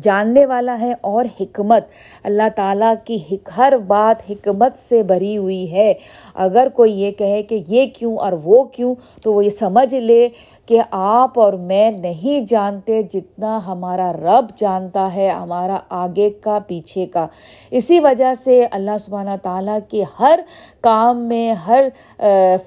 جاننے 0.00 0.46
والا 0.46 0.78
ہے 0.80 0.94
اور 1.00 1.24
حکمت۔ 1.40 1.84
اللہ 2.24 2.48
تعالیٰ 2.56 2.94
کی 3.04 3.18
ہر 3.56 3.76
بات 3.86 4.30
حکمت 4.30 4.78
سے 4.78 5.02
بھری 5.02 5.36
ہوئی 5.36 5.72
ہے۔ 5.72 5.94
اگر 6.34 6.68
کوئی 6.74 7.00
یہ 7.00 7.10
کہے 7.10 7.42
کہ 7.42 7.62
یہ 7.68 7.86
کیوں 7.86 8.16
اور 8.16 8.32
وہ 8.44 8.62
کیوں، 8.62 8.94
تو 9.22 9.32
وہ 9.32 9.44
یہ 9.44 9.50
سمجھ 9.50 9.94
لے 9.94 10.28
کہ 10.66 10.82
آپ 10.90 11.38
اور 11.38 11.52
میں 11.52 11.90
نہیں 11.90 12.40
جانتے 12.40 13.02
جتنا 13.02 13.66
ہمارا 13.66 14.12
رب 14.12 14.58
جانتا 14.58 15.14
ہے، 15.14 15.28
ہمارا 15.28 15.78
آگے 15.88 16.30
کا، 16.30 16.58
پیچھے 16.66 17.06
کا۔ 17.06 17.26
اسی 17.70 18.00
وجہ 18.00 18.34
سے 18.34 18.66
اللہ 18.70 18.98
سبحانہ 19.00 19.36
تعالیٰ 19.42 19.78
کے 19.90 20.04
ہر 20.20 20.40
کام 20.80 21.18
میں، 21.18 21.52
ہر 21.52 21.88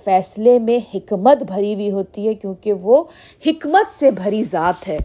فیصلے 0.03 0.59
میں 0.59 0.97
حکمت 0.97 1.43
بھری 1.43 1.73
ہوئی 1.73 1.91
ہوتی 1.91 2.27
ہے، 2.27 2.33
کیونکہ 2.33 2.73
وہ 2.73 3.03
حکمت 3.45 3.99
سے 3.99 4.11
بھری 4.11 4.43
ذات 4.43 4.87
ہے۔ 4.87 4.97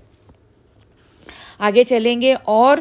آگے 1.60 1.84
چلیں 1.84 2.20
گے 2.22 2.34
اور 2.44 2.78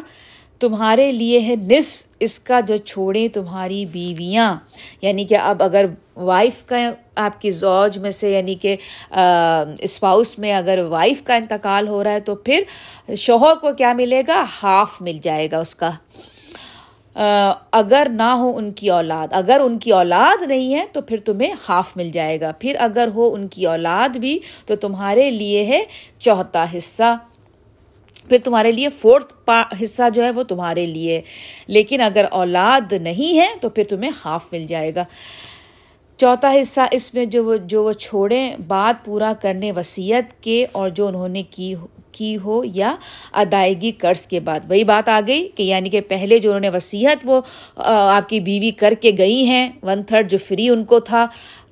تمہارے 0.59 1.11
لیے 1.11 1.39
ہے 1.39 1.55
نس 1.55 2.05
اس 2.19 2.39
کا 2.39 2.59
جو 2.59 2.77
چھوڑیں 2.77 3.27
تمہاری 3.27 3.85
بیویاں۔ 3.85 4.55
یعنی 5.01 5.25
کہ 5.25 5.37
اب 5.37 5.63
اگر 5.63 5.85
وائف 6.15 6.63
کا 6.65 6.77
آپ 7.15 7.41
کی 7.41 7.49
زوج 7.49 7.97
میں 7.97 8.11
سے 8.11 8.31
یعنی 8.31 8.55
کہ 8.55 8.75
اسپاؤس 9.79 10.39
میں 10.39 10.53
اگر 10.53 10.79
وائف 10.89 11.21
کا 11.23 11.35
انتقال 11.35 11.87
ہو 11.87 12.03
رہا 12.03 12.11
ہے 12.11 12.19
تو 12.19 12.35
پھر 12.35 12.63
شوہر 13.17 13.55
کو 13.55 13.73
کیا 13.73 13.93
ملے 13.93 14.21
گا؟ 14.27 14.45
ہاف 14.63 15.01
مل 15.01 15.17
جائے 15.21 15.51
گا 15.51 15.59
اس 15.59 15.75
کا۔ 15.75 15.91
اگر 17.71 18.07
نہ 18.11 18.23
ہو 18.23 18.57
ان 18.57 18.71
کی 18.71 18.89
اولاد۔ 18.89 19.27
اگر 19.31 19.59
ان 19.63 19.77
کی 19.79 19.91
اولاد 19.91 20.41
نہیں 20.41 20.75
ہے 20.75 20.85
تو 20.93 21.01
پھر 21.01 21.17
تمہیں 21.25 21.53
ہاف 21.69 21.97
مل 21.97 22.09
جائے 22.09 22.41
گا۔ 22.41 22.51
پھر 22.59 22.75
اگر 22.79 23.09
ہو 23.15 23.33
ان 23.33 23.47
کی 23.47 23.65
اولاد 23.65 24.17
بھی 24.17 24.39
تو 24.65 24.75
تمہارے 24.75 25.31
لیے 25.31 25.65
ہے 25.65 25.83
چوتھا 26.19 26.65
حصہ۔ 26.77 27.15
پھر 28.29 28.37
تمہارے 28.43 28.71
لیے 28.71 28.89
فورتھ 28.89 29.33
حصہ 29.83 30.09
جو 30.15 30.23
ہے 30.23 30.31
وہ 30.31 30.43
تمہارے 30.43 30.85
لیے۔ 30.85 31.21
لیکن 31.67 32.01
اگر 32.01 32.25
اولاد 32.31 32.93
نہیں 32.93 33.37
ہے 33.39 33.47
تو 33.61 33.69
پھر 33.69 33.83
تمہیں 33.89 34.11
ہاف 34.25 34.45
مل 34.51 34.65
جائے 34.65 34.95
گا۔ 34.95 35.05
چوتھا 36.19 36.53
حصہ 36.61 36.81
اس 36.91 37.13
میں 37.13 37.25
جو 37.25 37.43
وہ 37.45 37.57
جو 37.65 37.83
وہ 37.83 37.91
چھوڑیں 37.91 38.55
بات 38.67 39.05
پورا 39.05 39.33
کرنے 39.41 39.71
وصیت 39.71 40.43
کے 40.43 40.65
اور 40.71 40.89
جو 40.89 41.07
انہوں 41.07 41.27
نے 41.27 41.43
کی 41.49 41.73
کی 42.11 42.37
ہو 42.43 42.61
یا 42.65 42.95
ادائیگی 43.31 43.91
قرض 43.91 44.25
کے 44.25 44.39
بعد۔ 44.39 44.59
وہی 44.69 44.83
بات 44.83 45.09
آ 45.09 45.19
گئی 45.27 45.47
کہ 45.55 45.63
یعنی 45.63 45.89
کہ 45.89 46.01
پہلے 46.01 46.37
جو 46.37 46.49
انہوں 46.49 46.59
نے 46.59 46.69
وصیت 46.69 47.17
وہ 47.23 47.41
آپ 47.77 48.29
کی 48.29 48.39
بیوی 48.39 48.71
کر 48.71 48.93
کے 49.01 49.11
گئی 49.17 49.45
ہیں 49.45 49.69
ون 49.83 50.03
تھرڈ 50.03 50.31
جو 50.31 50.37
فری 50.37 50.69
ان 50.69 50.83
کو 50.85 50.99
تھا، 50.99 51.25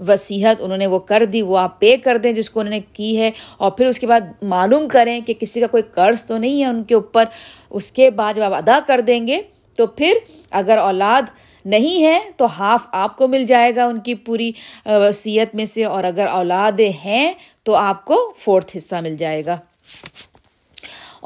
وصیت 0.08 0.62
انہوں 0.62 0.78
نے 0.78 0.88
وہ 0.88 1.00
کر 1.00 1.26
دی، 1.26 1.42
وہ 1.42 1.58
آپ 1.58 1.80
پے 1.80 1.98
کر 1.98 2.18
دیں 2.18 2.32
جس 2.34 2.50
کو 2.50 2.60
انہوں 2.60 2.74
نے 2.74 2.80
کی 2.94 3.18
ہے۔ 3.18 3.32
اور 3.58 3.72
پھر 3.72 3.86
اس 3.86 4.00
کے 4.00 4.08
بعد 4.08 4.22
معلوم 4.42 4.88
کریں 4.88 5.20
کہ 5.20 5.34
کسی 5.34 5.60
کا 5.60 5.68
کوئی 5.68 5.84
قرض 5.94 6.26
تو 6.26 6.38
نہیں 6.38 6.62
ہے 6.62 6.68
ان 6.68 6.84
کے 6.84 6.96
اوپر، 6.96 7.26
اس 7.70 7.92
کے 7.92 8.10
بعد 8.12 8.34
جب 8.34 8.44
آپ 8.44 8.54
ادا 8.54 8.80
کر 8.88 9.02
دیں 9.08 9.28
گے 9.28 9.42
تو 9.78 9.88
پھر 9.88 10.18
اگر 10.52 10.78
اولاد 10.78 11.22
نہیں 11.68 12.04
ہے 12.04 12.20
تو 12.38 12.46
ہاف 12.60 12.88
آپ 12.92 13.18
کو 13.18 13.28
مل 13.28 13.44
جائے 13.44 13.76
گا 13.76 13.86
ان 13.86 14.00
کی 14.00 14.16
پوری 14.16 14.52
وصیت 14.86 15.56
میں 15.56 15.66
سے 15.66 15.84
اور 15.84 16.04
اگر 16.04 16.28
اولادیں 16.28 16.92
ہیں 17.06 17.34
تو 17.64 17.76
آپ 17.76 18.06
کو 18.06 18.34
فورتھ 18.40 18.78
حصہ 18.78 18.96
مل 18.96 19.16
جائے 19.16 19.46
گا۔ 19.46 19.58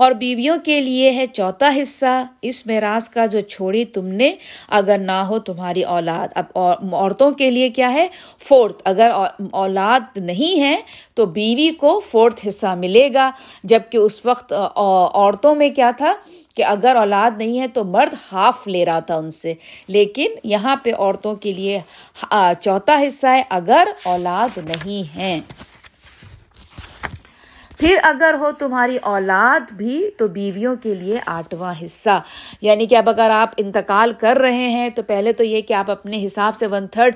اور 0.01 0.11
بیویوں 0.11 0.57
کے 0.65 0.81
لیے 0.81 1.11
ہے 1.11 1.25
چوتھا 1.25 1.69
حصہ، 1.81 2.23
اس 2.41 2.67
معراج 2.67 3.09
کا 3.09 3.25
جو 3.25 3.39
چھوڑی 3.39 3.85
تم 3.85 4.05
نے، 4.05 4.35
اگر 4.69 4.97
نہ 4.97 5.11
ہو 5.11 5.39
تمہاری 5.39 5.83
اولاد۔ 5.83 6.27
اب 6.35 6.45
عورتوں 6.93 7.31
کے 7.31 7.51
لیے 7.51 7.69
کیا 7.69 7.93
ہے؟ 7.93 8.07
فورتھ۔ 8.39 8.81
اگر 8.85 9.11
اولاد 9.51 10.17
نہیں 10.17 10.59
ہے 10.61 10.75
تو 11.15 11.25
بیوی 11.25 11.69
کو 11.71 11.99
فورتھ 12.11 12.47
حصہ 12.47 12.75
ملے 12.77 13.09
گا۔ 13.13 13.31
جبکہ 13.63 13.97
اس 13.97 14.25
وقت 14.25 14.53
عورتوں 15.13 15.55
میں 15.55 15.69
کیا 15.69 15.91
تھا 15.97 16.13
کہ 16.55 16.63
اگر 16.65 16.95
اولاد 16.95 17.31
نہیں 17.37 17.59
ہے 17.59 17.67
تو 17.67 17.83
مرد 17.83 18.13
ہاف 18.31 18.67
لے 18.67 18.85
رہا 18.85 18.99
تھا 18.99 19.15
ان 19.15 19.31
سے۔ 19.31 19.53
لیکن 19.87 20.29
یہاں 20.43 20.75
پہ 20.83 20.91
عورتوں 20.97 21.35
کے 21.35 21.51
لیے 21.51 21.79
چوتھا 22.61 22.97
حصہ 23.07 23.27
ہے 23.27 23.43
اگر 23.49 23.87
اولاد 24.03 24.57
نہیں 24.57 25.17
ہے۔ 25.17 25.39
پھر 27.81 27.97
اگر 28.03 28.35
ہو 28.39 28.51
تمہاری 28.51 28.97
اولاد 29.01 29.71
بھی، 29.71 30.09
تو 30.17 30.27
بیویوں 30.27 30.75
کے 30.75 30.95
لیے 30.95 31.19
آٹھواں 31.25 31.73
حصہ۔ 31.85 32.19
یعنی 32.61 32.85
کہ 32.85 32.95
اب 32.95 33.09
اگر 33.09 33.29
آپ 33.29 33.49
انتقال 33.57 34.13
کر 34.13 34.37
رہے 34.37 34.69
ہیں، 34.69 34.89
تو 34.89 35.03
پہلے 35.03 35.33
تو 35.33 35.43
یہ 35.43 35.61
کہ 35.61 35.73
آپ 35.73 35.91
اپنے 35.91 36.25
حساب 36.25 36.55
سے 36.55 36.67
ون 36.67 36.87
تھرڈ 36.87 37.15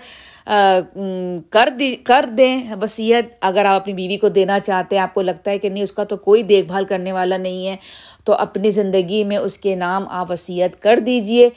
کر 1.49 1.69
دی، 1.79 1.95
کر 1.95 2.25
دیں 2.37 2.63
وصیت۔ 2.81 3.25
اگر 3.41 3.65
آپ 3.65 3.81
اپنی 3.81 3.93
بیوی 3.93 4.17
کو 4.17 4.29
دینا 4.29 4.59
چاہتے 4.59 4.95
ہیں، 4.95 5.03
آپ 5.03 5.13
کو 5.13 5.21
لگتا 5.21 5.51
ہے 5.51 5.57
کہ 5.57 5.69
نہیں، 5.69 5.83
اس 5.83 5.91
کا 5.91 6.03
تو 6.03 6.17
کوئی 6.17 6.43
دیکھ 6.43 6.67
بھال 6.67 6.85
کرنے 6.85 7.11
والا 7.11 7.37
نہیں 7.37 7.67
ہے، 7.67 7.75
تو 8.23 8.33
اپنی 8.33 8.71
زندگی 8.71 9.23
میں 9.23 9.37
اس 9.37 9.57
کے 9.57 9.75
نام 9.75 10.05
آپ 10.09 10.31
وصیت 10.31 10.79
کر 10.79 10.99
دیجیے۔ 10.99 11.49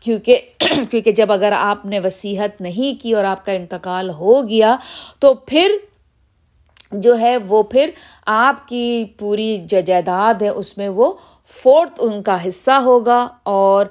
کیونکہ 0.00 0.40
کیونکہ 0.90 1.12
جب 1.12 1.32
اگر 1.32 1.52
آپ 1.56 1.86
نے 1.86 1.98
وصیت 1.98 2.60
نہیں 2.60 3.02
کی 3.02 3.12
اور 3.12 3.24
آپ 3.24 3.46
کا 3.46 3.52
انتقال 3.52 4.10
ہو 4.10 4.48
گیا، 4.48 4.76
تو 5.18 5.34
پھر 5.34 5.70
جو 6.96 7.18
ہے 7.18 7.36
وہ 7.48 7.62
پھر 7.62 7.90
آپ 8.26 8.66
کی 8.68 9.04
پوری 9.18 9.56
جو 9.60 9.80
جائیداد 9.86 10.42
ہے، 10.42 10.48
اس 10.50 10.76
میں 10.78 10.88
وہ 10.88 11.12
فورتھ 11.54 12.00
ان 12.02 12.22
کا 12.22 12.36
حصہ 12.46 12.70
ہوگا 12.84 13.26
اور 13.44 13.86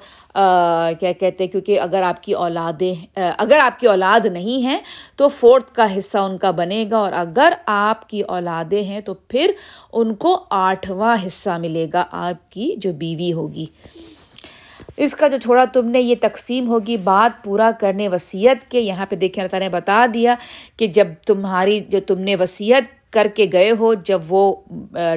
کیا 1.00 1.12
کہتے 1.12 1.44
ہیں، 1.44 1.50
کیونکہ 1.50 1.80
اگر 1.80 2.02
آپ 2.02 2.22
کی 2.22 2.32
اولادیں 2.34 2.94
اگر 3.16 3.58
آپ 3.58 3.78
کی 3.80 3.86
اولاد 3.86 4.26
نہیں 4.32 4.62
ہیں 4.62 4.78
تو 5.16 5.28
فورتھ 5.28 5.72
کا 5.74 5.86
حصہ 5.96 6.18
ان 6.18 6.36
کا 6.38 6.50
بنے 6.50 6.84
گا 6.90 6.98
اور 6.98 7.12
اگر 7.16 7.52
آپ 7.66 8.08
کی 8.08 8.20
اولادیں 8.20 8.82
ہیں 8.82 9.00
تو 9.00 9.14
پھر 9.14 9.50
ان 9.92 10.14
کو 10.14 10.38
آٹھواں 10.50 11.16
حصہ 11.26 11.56
ملے 11.60 11.86
گا، 11.94 12.04
آپ 12.10 12.50
کی 12.52 12.74
جو 12.76 12.92
بیوی 12.92 13.32
ہوگی۔ 13.32 13.66
اس 14.96 15.14
کا 15.14 15.28
جو 15.28 15.38
چھوڑا 15.38 15.64
تم 15.72 15.88
نے 15.90 16.00
یہ 16.00 16.14
تقسیم 16.20 16.68
ہوگی، 16.68 16.96
بات 17.04 17.42
پورا 17.44 17.70
کرنے 17.80 18.08
وصیت 18.08 18.70
کے، 18.70 18.80
یہاں 18.80 19.06
پہ 19.06 19.16
دیکھیں 19.16 19.42
اللہ 19.42 19.50
تعالیٰ 19.50 19.68
نے 19.68 19.74
بتا 19.74 20.04
دیا 20.14 20.34
کہ 20.76 20.86
جب 20.86 21.08
تمہاری، 21.26 21.80
جو 21.80 22.00
تم 22.06 22.20
نے 22.20 22.36
وصیت 22.36 22.84
کر 23.16 23.26
کے 23.34 23.46
گئے 23.52 23.70
ہو 23.78 23.94
جب 23.94 24.22
وہ 24.28 24.54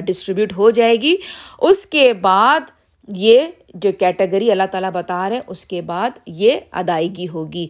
ڈسٹریبیوٹ 0.06 0.52
ہو 0.56 0.70
جائے 0.70 0.96
گی۔ 0.96 1.16
اس 1.60 1.86
کے 1.86 2.12
بعد 2.12 2.60
یہ 3.08 3.40
جو 3.74 3.90
کیٹیگری 3.98 4.50
اللہ 4.50 4.68
تعالیٰ 4.70 4.90
بتا 4.90 5.28
رہے 5.28 5.36
ہیں، 5.36 5.42
اس 5.46 5.64
کے 5.64 5.80
بعد 5.82 6.10
یہ 6.26 6.60
ادائیگی 6.72 7.28
ہوگی۔ 7.28 7.66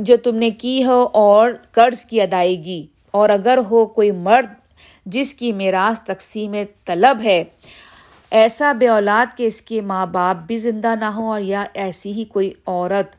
جو 0.00 0.16
تم 0.16 0.34
نے 0.34 0.50
کی 0.50 0.84
ہو 0.84 1.08
اور 1.12 1.50
قرض 1.72 2.04
کی 2.04 2.20
ادائیگی۔ 2.20 2.86
اور 3.10 3.28
اگر 3.28 3.58
ہو 3.70 3.86
کوئی 3.86 4.10
مرد 4.10 4.46
جس 5.06 5.34
کی 5.34 5.52
میراث 5.52 6.00
تقسیم 6.00 6.54
طلب 6.84 7.18
ہے، 7.24 7.44
ایسا 8.30 8.72
بے 8.72 8.88
اولاد 8.88 9.36
کہ 9.36 9.46
اس 9.46 9.62
کے 9.62 9.80
ماں 9.80 10.06
باپ 10.06 10.46
بھی 10.46 10.58
زندہ 10.58 10.94
نہ 11.00 11.04
ہوں 11.04 11.28
اور 11.28 11.40
یا 11.40 11.64
ایسی 11.74 12.12
ہی 12.12 12.24
کوئی 12.24 12.50
عورت 12.66 13.16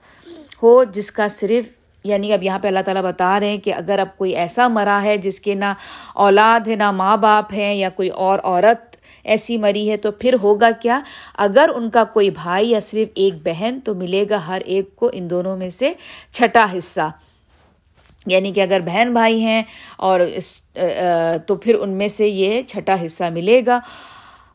ہو 0.64 0.84
جس 0.84 1.12
کا 1.12 1.28
صرف 1.28 1.79
یعنی 2.04 2.34
اب 2.34 2.44
یہاں 2.44 2.60
پہ 2.60 2.68
اللہ 2.68 2.80
تعالیٰ 2.86 3.04
بتا 3.04 3.40
رہے 3.40 3.50
ہیں 3.50 3.58
کہ 3.58 3.74
اگر 3.74 4.00
اب 4.00 4.18
کوئی 4.18 4.36
ایسا 4.36 4.68
مرا 4.68 5.02
ہے 5.04 5.18
جس 5.18 5.40
کے 5.40 5.56
نہ 5.56 5.74
اولاد 6.16 6.68
ہے، 6.68 6.76
نہ 6.76 6.92
ماں 6.92 7.18
باپ 7.18 7.54
ہیں 7.54 7.74
یا 7.74 7.90
کوئی 7.90 8.10
اور 8.10 8.40
عورت 8.44 8.98
ایسی 9.24 9.58
مری 9.58 9.90
ہے، 9.90 9.98
تو 9.98 10.12
پھر 10.12 10.36
ہوگا 10.44 10.70
کیا؟ 10.82 11.02
اگر 11.38 11.70
ان 11.76 11.90
کا 11.90 12.04
کوئی 12.04 12.30
بھائی 12.30 12.70
یا 12.70 12.80
صرف 12.80 13.08
ایک 13.16 13.34
بہن، 13.44 13.80
تو 13.80 13.96
ملے 13.96 14.26
گا 14.30 14.48
ہر 14.48 14.62
ایک 14.66 14.96
کو 14.96 15.10
ان 15.14 15.30
دونوں 15.30 15.58
میں 15.58 15.70
سے 15.70 15.94
چھٹا 16.32 16.66
حصہ۔ 16.78 17.10
یعنی 18.26 18.52
کہ 18.52 18.62
اگر 18.62 18.80
بہن 18.80 19.14
بھائی 19.14 19.42
ہیں 19.42 19.64
اور 19.98 20.20
اس 20.20 20.62
تو 21.48 21.56
پھر 21.56 21.76
ان 21.76 21.90
میں 21.90 22.08
سے 22.08 22.28
یہ 22.28 22.62
چھٹا 22.62 22.96
حصہ 23.06 23.24
ملے 23.24 23.62
گا۔ 23.68 23.80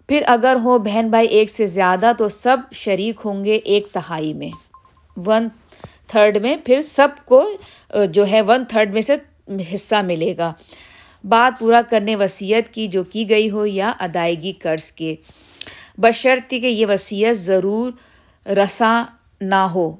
پھر 0.09 0.23
اگر 0.27 0.57
ہو 0.65 0.79
بہن 0.79 1.11
بھائی 1.11 1.29
ایک 1.29 1.51
سے 1.51 1.67
زیادہ، 1.67 2.13
تو 2.19 2.29
سب 2.29 2.57
شریک 2.73 3.21
ہوں 3.25 3.45
گے 3.45 3.55
ایک 3.57 3.87
تہائی 3.93 4.35
میں۔ 4.35 4.51
ون 5.27 5.49
تھرڈ 6.07 6.37
میں 6.37 6.57
پھر 6.65 6.83
سب 6.83 7.09
کو 7.25 7.51
جو 8.11 8.27
ہے 8.27 8.43
ون 8.43 8.65
تھرڈ 8.65 8.93
میں 8.93 9.03
سے 9.03 9.17
حصہ 9.75 9.95
ملے 9.95 10.37
گا۔ 10.39 10.53
بات 11.25 11.59
پورا 11.61 11.81
کرنے 11.91 12.17
وصیت 12.17 12.75
کی 12.75 12.87
جو 12.87 13.05
کی 13.05 13.31
گئی 13.31 13.51
ہو 13.51 13.67
یا 13.67 13.93
ادائیگی 13.99 14.53
قرض 14.53 14.93
کے۔ 14.93 15.15
بشرطی 15.99 16.61
کہ 16.61 16.67
یہ 16.67 16.87
وصیت 16.87 17.37
ضرور 17.37 17.93
رساں 18.49 19.05
نہ 19.41 19.55
ہو، 19.55 19.97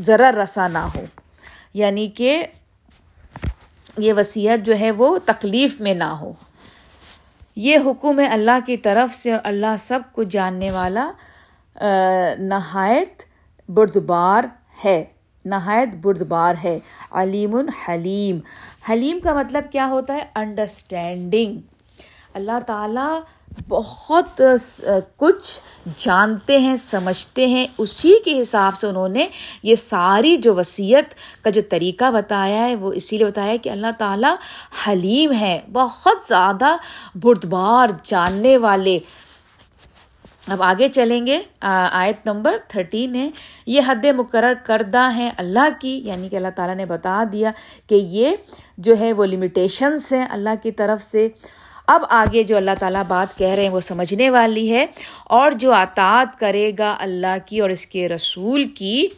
ذرا 0.00 0.30
رساں 0.42 0.68
نہ 0.68 0.78
ہو۔ 0.78 1.04
یعنی 1.74 2.08
کہ 2.08 2.46
یہ 3.98 4.12
وصیت 4.12 4.66
جو 4.66 4.78
ہے 4.78 4.90
وہ 4.90 5.18
تکلیف 5.24 5.80
میں 5.80 5.94
نہ 5.94 6.04
ہو۔ 6.04 6.32
یہ 7.56 7.78
حکم 7.86 8.20
ہے 8.20 8.26
اللہ 8.26 8.58
کی 8.66 8.76
طرف 8.76 9.14
سے 9.14 9.32
اور 9.32 9.40
اللہ 9.44 9.74
سب 9.78 10.00
کو 10.12 10.22
جاننے 10.22 10.70
والا 10.70 11.10
نہایت 12.38 13.22
بردبار 13.68 14.44
ہے۔ 14.84 15.04
نہایت 15.44 15.94
بردبار 16.00 16.54
ہے۔ 16.64 16.78
علیم 17.10 17.54
الحلیم 17.54 18.38
حلیم 18.90 19.18
کا 19.20 19.34
مطلب 19.34 19.64
کیا 19.72 19.86
ہوتا 19.86 20.14
ہے؟ 20.14 20.24
انڈرسٹینڈنگ 20.34 21.60
اللہ 22.34 22.58
تعالیٰ 22.66 23.20
بہت 23.68 24.42
کچھ 25.16 25.60
جانتے 25.98 26.58
ہیں، 26.58 26.76
سمجھتے 26.76 27.46
ہیں۔ 27.46 27.66
اسی 27.78 28.14
کے 28.24 28.40
حساب 28.42 28.76
سے 28.78 28.86
انہوں 28.86 29.08
نے 29.08 29.26
یہ 29.62 29.74
ساری 29.74 30.36
جو 30.36 30.54
وصیت 30.54 31.14
کا 31.44 31.50
جو 31.50 31.62
طریقہ 31.70 32.10
بتایا 32.10 32.64
ہے، 32.64 32.76
وہ 32.76 32.92
اسی 32.92 33.16
لیے 33.16 33.26
بتایا 33.26 33.56
کہ 33.62 33.70
اللہ 33.70 33.92
تعالیٰ 33.98 34.34
حلیم 34.86 35.32
ہے 35.32 35.58
بہت 35.72 36.28
زیادہ 36.28 36.76
بردبار، 37.14 37.88
جاننے 38.04 38.56
والے۔ 38.56 38.98
اب 40.48 40.62
آگے 40.62 40.88
چلیں 40.88 41.26
گے 41.26 41.40
آیت 41.60 42.26
نمبر 42.26 42.56
تھرٹین 42.68 43.14
ہے۔ 43.14 43.30
یہ 43.66 43.80
حد 43.86 44.04
مقرر 44.16 44.52
کردہ 44.66 45.10
ہیں 45.14 45.30
اللہ 45.36 45.68
کی 45.80 46.02
یعنی 46.04 46.28
کہ 46.28 46.36
اللہ 46.36 46.48
تعالیٰ 46.56 46.76
نے 46.76 46.86
بتا 46.86 47.24
دیا 47.32 47.52
کہ 47.86 47.94
یہ 47.94 48.36
جو 48.78 48.94
ہے 49.00 49.12
وہ 49.12 49.26
لمیٹیشنس 49.26 50.12
ہیں 50.12 50.26
اللہ 50.30 50.48
کی 50.62 50.72
طرف 50.72 51.02
سے۔ 51.02 51.28
اب 51.86 52.02
آگے 52.10 52.42
جو 52.42 52.56
اللہ 52.56 52.70
تعالیٰ 52.78 53.02
بات 53.08 53.38
کہہ 53.38 53.48
رہے 53.48 53.62
ہیں 53.62 53.70
وہ 53.70 53.80
سمجھنے 53.80 54.30
والی 54.30 54.72
ہے۔ 54.72 54.86
اور 55.24 55.52
جو 55.52 55.74
اطاعت 55.74 56.38
کرے 56.38 56.72
گا 56.78 56.96
اللہ 56.98 57.36
کی 57.46 57.60
اور 57.60 57.70
اس 57.70 57.86
کے 57.86 58.08
رسول 58.08 58.68
کی 58.68 59.08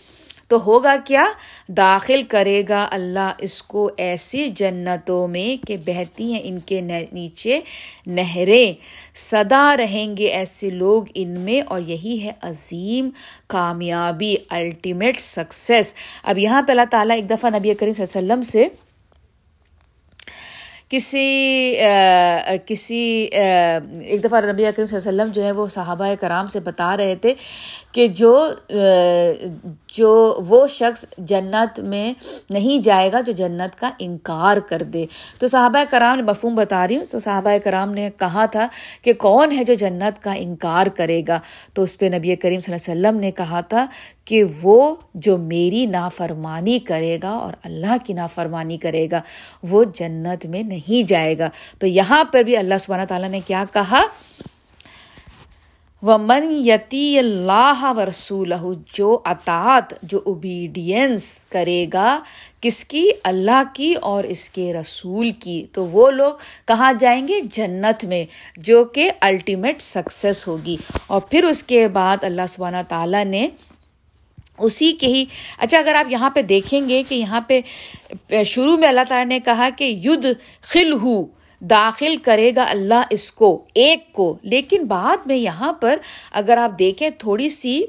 تو 0.49 0.65
ہوگا 0.65 0.97
کیا؟ 1.05 1.25
داخل 1.69 2.23
کرے 2.23 2.63
گا 2.69 2.89
اللہ 2.91 3.33
اس 3.39 3.63
کو 3.63 3.91
ایسی 3.97 4.49
جنتوں 4.49 5.29
میں 5.29 5.67
کہ 5.67 5.77
بہتی 5.77 6.33
ہیں 6.33 6.41
ان 6.45 6.59
کے 6.61 6.81
نیچے 7.13 7.61
نہریں۔ 8.07 8.73
سدا 9.15 9.77
رہیں 9.77 10.17
گے 10.17 10.27
ایسے 10.27 10.71
لوگ 10.71 11.03
ان 11.15 11.31
میں 11.31 11.61
اور 11.61 11.81
یہی 11.81 12.23
ہے 12.23 12.33
عظیم، 12.43 13.11
کامیابی 13.47 14.35
الٹیمیٹ 14.51 15.21
سکسیس 15.21 15.95
اب 16.23 16.39
یہاں 16.39 16.63
پہ 16.63 16.73
اللہ 16.73 16.91
تعالیٰ 16.91 17.17
ایک 17.17 17.31
دفعہ 17.31 17.51
نبی 17.51 17.75
کریم 17.75 17.93
صلی 17.93 18.05
اللہ 18.05 18.19
علیہ 18.19 18.33
وسلم 18.33 18.43
سے 18.43 18.69
کسی 20.95 21.77
کسی 22.67 23.29
ایک 24.03 24.25
دفعہ 24.25 24.41
نبی 24.41 24.67
اکرم 24.67 24.87
صلی 24.87 24.99
اللہ 24.99 25.09
علیہ 25.09 25.23
وسلم 25.23 25.33
جو 25.33 25.45
ہے 25.45 25.53
وہ 25.53 25.69
صحابہ 25.69 26.07
کرام 26.21 26.47
سے 26.47 26.61
بتا 26.61 26.97
رہے 26.97 27.15
تھے 27.15 27.35
کہ 27.93 28.07
جو 28.07 28.49
جو 29.93 30.41
وہ 30.49 30.67
شخص 30.67 31.05
جنت 31.19 31.81
میں 31.81 32.15
نہیں 32.51 32.83
جائے 32.83 33.13
گا 33.13 33.21
جو 33.21 33.33
جنت 33.33 33.79
کا 33.81 33.91
انکار 33.99 34.57
کر 34.57 34.83
دے۔ 34.83 35.07
تو 35.39 35.47
صحابہ 35.47 35.85
کرام 35.91 36.17
نے 36.17 36.23
مفہوم 36.23 36.55
بتا 36.55 36.89
رہی 36.89 36.97
ہوں۔ 36.97 37.05
تو 37.11 37.19
صحابہ 37.19 37.51
کرام 37.65 37.95
نے 37.95 38.11
کہا 38.19 38.47
تھا 38.47 38.67
کہ 39.03 39.13
کون 39.13 39.53
ہے 39.53 39.65
جو 39.65 39.75
جنت 39.75 40.23
کا 40.23 40.33
انکار 40.33 40.87
کرے 40.87 41.23
گا؟ 41.29 41.41
تو 41.75 41.83
اس 41.83 41.99
پہ 41.99 42.07
نبی 42.07 42.37
کریم 42.37 42.61
صلی 42.61 42.75
اللہ 42.75 42.93
علیہ 42.93 43.09
وسلم 43.09 43.21
نے 43.21 43.31
کہا 43.31 43.61
تھا 43.61 43.87
کہ 44.25 44.45
وہ 44.63 44.95
جو 45.15 45.39
میری 45.39 45.87
نافرمانی 45.87 46.79
کرے 46.79 47.19
گا 47.23 47.31
اور 47.31 47.53
اللہ 47.65 47.97
کی 48.07 48.13
نافرمانی 48.13 48.77
کرے 48.77 49.07
گا، 49.11 49.21
وہ 49.63 49.85
جنت 49.85 50.47
میں 50.47 50.63
نہیں 50.63 51.09
جائے 51.09 51.39
گا۔ 51.39 51.49
تو 51.79 51.87
یہاں 51.87 52.25
پر 52.25 52.43
بھی 52.43 52.57
اللہ 52.57 52.75
سبحانہ 52.81 53.05
تعالیٰ 53.05 53.29
نے 53.29 53.41
کیا 53.47 53.65
کہا؟ 53.73 54.03
و 56.03 56.19
من 56.19 56.63
یتی 56.67 57.19
اللہ 57.19 57.93
و 57.97 58.05
رسول 58.09 58.53
جو 58.95 59.21
اطاعت، 59.25 59.95
جو 60.03 60.21
اوبیڈینس 60.25 61.41
کرے 61.49 61.87
گا، 61.93 62.21
کس 62.61 62.85
کی؟ 62.85 63.11
اللہ 63.25 63.63
کی 63.75 63.95
اور 63.95 64.25
اس 64.25 64.49
کے 64.49 64.75
رسول 64.75 65.31
کی۔ 65.31 65.67
تو 65.73 65.87
وہ 65.87 66.11
لوگ 66.11 66.33
کہاں 66.69 66.93
جائیں 67.01 67.29
گے؟ 67.29 67.41
جنت 67.41 68.05
میں، 68.05 68.25
جو 68.57 68.85
کہ 68.85 69.11
الٹیمیٹ 69.21 69.83
سکسیس 69.83 70.49
ہوگی۔ 70.49 70.77
اور 71.07 71.21
پھر 71.21 71.45
اس 71.45 71.63
کے 71.63 71.89
بعد 71.89 72.17
اللہ 72.23 72.47
سبحانہ 72.49 72.77
تعالیٰ 72.89 73.25
نے 73.25 73.49
اسی 74.59 74.93
کے 74.93 75.07
ہی 75.07 75.25
اچھا 75.59 75.79
اگر 75.79 75.95
آپ 75.95 76.13
یہاں 76.13 76.31
پہ 76.31 76.43
دیکھیں 76.43 76.89
گے 76.89 77.03
کہ 77.09 77.15
یہاں 77.15 77.41
پہ 77.41 77.61
شروع 78.47 78.77
میں 78.77 78.89
اللہ 78.89 79.01
تعالیٰ 79.09 79.27
نے 79.27 79.39
کہا 79.41 79.69
کہ 79.77 79.85
ید 80.05 80.27
خل 80.63 80.93
ہو 80.93 81.25
داخل 81.61 82.17
کرے 82.17 82.53
گا 82.57 82.65
اللہ 82.69 83.03
اس 83.11 83.33
کو، 83.33 83.65
ایک 83.75 84.13
کو۔ 84.13 84.39
لیکن 84.43 84.85
بعد 84.85 85.27
میں 85.27 85.37
یہاں 85.37 85.73
پر 85.73 85.97
اگر 86.33 86.57
آپ 86.57 86.79
دیکھیں 86.79 87.11
تھوڑی 87.19 87.49
سی 87.49 87.83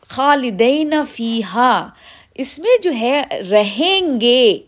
خالدین 0.00 0.94
فیحا 1.10 1.88
اس 2.34 2.58
میں 2.58 2.82
جو 2.82 2.92
ہے 3.00 3.22
رہیں 3.50 4.20
گے 4.20 4.58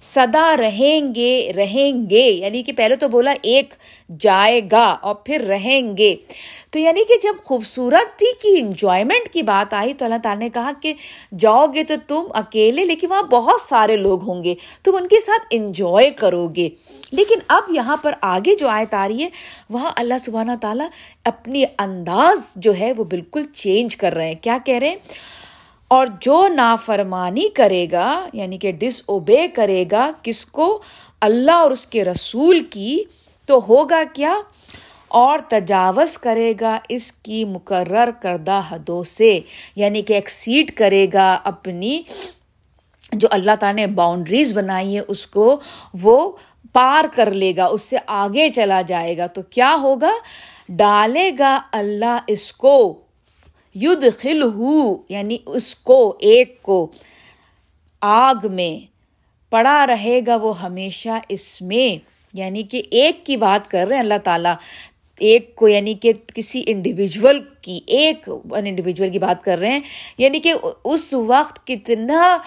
سدا 0.00 0.56
رہیں 0.58 1.14
گے 1.14 1.52
رہیں 1.56 2.10
گے۔ 2.10 2.30
یعنی 2.30 2.62
کہ 2.62 2.72
پہلے 2.72 2.96
تو 2.96 3.08
بولا 3.08 3.34
ایک 3.42 3.74
جائے 4.20 4.60
گا 4.72 4.96
اور 5.02 5.14
پھر 5.14 5.44
رہیں 5.48 5.96
گے۔ 5.96 6.16
تو 6.72 6.78
یعنی 6.78 7.04
کہ 7.04 7.14
جب 7.22 7.32
خوبصورتی 7.44 8.32
کی 8.42 8.60
انجوائمنٹ 8.60 9.28
کی 9.32 9.42
بات 9.42 9.74
آئی 9.74 9.94
تو 9.94 10.04
اللہ 10.04 10.16
تعالیٰ 10.22 10.42
نے 10.42 10.48
کہا 10.48 10.70
کہ 10.82 10.94
جاؤ 11.38 11.66
گے 11.66 11.84
تو 11.84 11.94
تم 12.08 12.22
اکیلے، 12.30 12.84
لیکن 12.84 13.06
وہاں 13.10 13.22
بہت 13.22 13.60
سارے 13.60 13.96
لوگ 13.96 14.22
ہوں 14.22 14.44
گے، 14.44 14.54
تم 14.84 14.96
ان 14.96 15.08
کے 15.08 15.20
ساتھ 15.20 15.46
انجوائے 15.50 16.10
کرو 16.10 16.48
گے۔ 16.48 16.68
لیکن 17.12 17.34
اب 17.48 17.62
یہاں 17.68 17.96
پر 17.96 18.14
آگے 18.20 18.54
جو 18.54 18.68
آیت 18.68 18.94
آ 18.94 19.08
رہی 19.08 19.22
ہے، 19.22 19.28
وہاں 19.70 19.90
اللہ 19.96 20.18
سبحانہ 20.20 20.52
تعالیٰ 20.60 20.88
اپنی 21.24 21.64
انداز 21.78 22.52
جو 22.56 22.72
ہے 22.78 22.92
وہ 22.92 23.04
بالکل 23.04 23.44
چینج 23.44 23.96
کر 23.96 24.12
رہے 24.12 24.28
ہیں۔ 24.28 24.34
کیا 24.40 24.58
کہہ 24.64 24.78
رہے 24.78 24.88
ہیں؟ 24.88 24.96
اور 25.88 26.06
جو 26.20 26.48
نافرمانی 26.48 27.48
کرے 27.48 27.86
گا 27.92 28.28
یعنی 28.32 28.58
کہ 28.58 28.72
ڈس 28.72 29.02
اوبے 29.06 29.48
کرے 29.48 29.84
گا 29.90 30.10
کس 30.22 30.46
کو؟ 30.46 30.82
اللہ 31.20 31.50
اور 31.50 31.70
اس 31.70 31.86
کے 31.86 32.04
رسول 32.04 32.60
کی 32.60 33.04
تو 33.46 33.60
ہوگا 33.68 34.02
کیا؟ 34.12 34.34
اور 35.08 35.38
تجاوز 35.48 36.18
کرے 36.18 36.52
گا 36.60 36.78
اس 36.88 37.12
کی 37.12 37.44
مقرر 37.44 38.10
کردہ 38.22 38.60
حدوں 38.70 39.02
سے 39.02 39.40
یعنی 39.76 40.02
کہ 40.02 40.12
ایکسیڈ 40.12 40.70
کرے 40.70 41.06
گا 41.12 41.38
اپنی 41.44 42.02
جو 43.12 43.28
اللہ 43.30 43.50
تعالیٰ 43.60 43.86
نے 43.86 43.92
باؤنڈریز 43.92 44.56
بنائی 44.56 44.96
ہے 44.96 45.02
اس 45.08 45.26
کو 45.26 45.60
وہ 45.94 46.32
پار 46.72 47.04
کر 47.14 47.30
لے 47.30 47.52
گا، 47.56 47.64
اس 47.64 47.82
سے 47.82 47.96
آگے 48.06 48.48
چلا 48.48 48.82
جائے 48.82 49.16
گا۔ 49.16 49.26
تو 49.26 49.42
کیا 49.42 49.76
ہوگا؟ 49.82 50.10
ڈالے 50.68 51.30
گا 51.38 51.60
اللہ 51.72 52.18
اس 52.26 52.52
کو 52.52 53.00
ید 53.74 54.04
خل 54.18 54.42
یعنی 55.08 55.36
اس 55.46 55.74
کو، 55.74 56.16
ایک 56.20 56.62
کو۔ 56.62 56.90
آگ 58.00 58.34
میں 58.44 58.86
پڑا 59.50 59.86
رہے 59.86 60.20
گا 60.26 60.36
وہ 60.36 60.60
ہمیشہ 60.60 61.18
اس 61.28 61.62
میں۔ 61.62 62.15
یعنی 62.32 62.62
کہ 62.62 62.82
ایک 62.90 63.26
کی 63.26 63.36
بات 63.36 63.70
کر 63.70 63.86
رہے 63.86 63.96
ہیں، 63.96 64.02
اللہ 64.02 64.18
تعالیٰ 64.24 64.54
ایک 65.18 65.54
کو 65.54 65.68
یعنی 65.68 65.94
کہ 65.94 66.12
کسی 66.34 66.64
انڈیویجول 66.66 67.40
کی، 67.60 67.80
ایک 67.86 68.30
انڈیویجول 68.50 69.10
کی 69.10 69.18
بات 69.18 69.44
کر 69.44 69.58
رہے 69.58 69.70
ہیں۔ 69.70 69.80
یعنی 70.18 70.40
کہ 70.40 70.54
اس 70.84 71.14
وقت 71.14 71.66
کتنا 71.66 72.38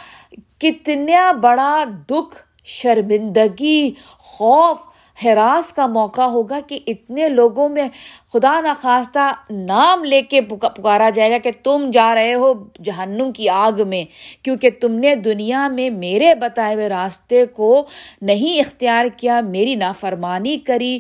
کتنا 0.58 1.32
بڑا 1.32 1.84
دکھ، 2.10 2.44
شرمندگی، 2.66 3.92
خوف 4.18 4.78
ہراس 5.24 5.74
کا 5.74 5.88
موقع 5.88 6.22
ہوگا 6.22 6.60
کہ 6.68 6.80
اتنے 6.88 7.30
لوگوں 7.30 7.70
میں 7.70 7.88
خدا 8.34 8.60
نخواستہ 8.62 9.32
نام 9.50 10.04
لے 10.04 10.22
کے 10.22 10.42
پکارا 10.42 11.10
جائے 11.10 11.32
گا 11.32 11.38
کہ 11.38 11.52
تم 11.64 11.90
جا 11.94 12.16
رہے 12.16 12.34
ہو 12.34 12.54
جہنم 12.84 13.32
کی 13.32 13.50
آگ 13.50 13.88
میں، 13.88 14.04
کیونکہ 14.44 14.70
تم 14.82 14.92
نے 14.92 15.16
دنیا 15.16 15.68
میں 15.68 15.90
میرے 15.90 16.36
بتائے 16.36 16.76
ہوئے 16.76 16.90
راستے 16.90 17.46
کو 17.46 17.88
نہیں 18.22 18.60
اختیار 18.60 19.06
کیا، 19.18 19.42
میری 19.42 19.76
نافرمانی 19.76 20.58
کری۔ 20.58 21.00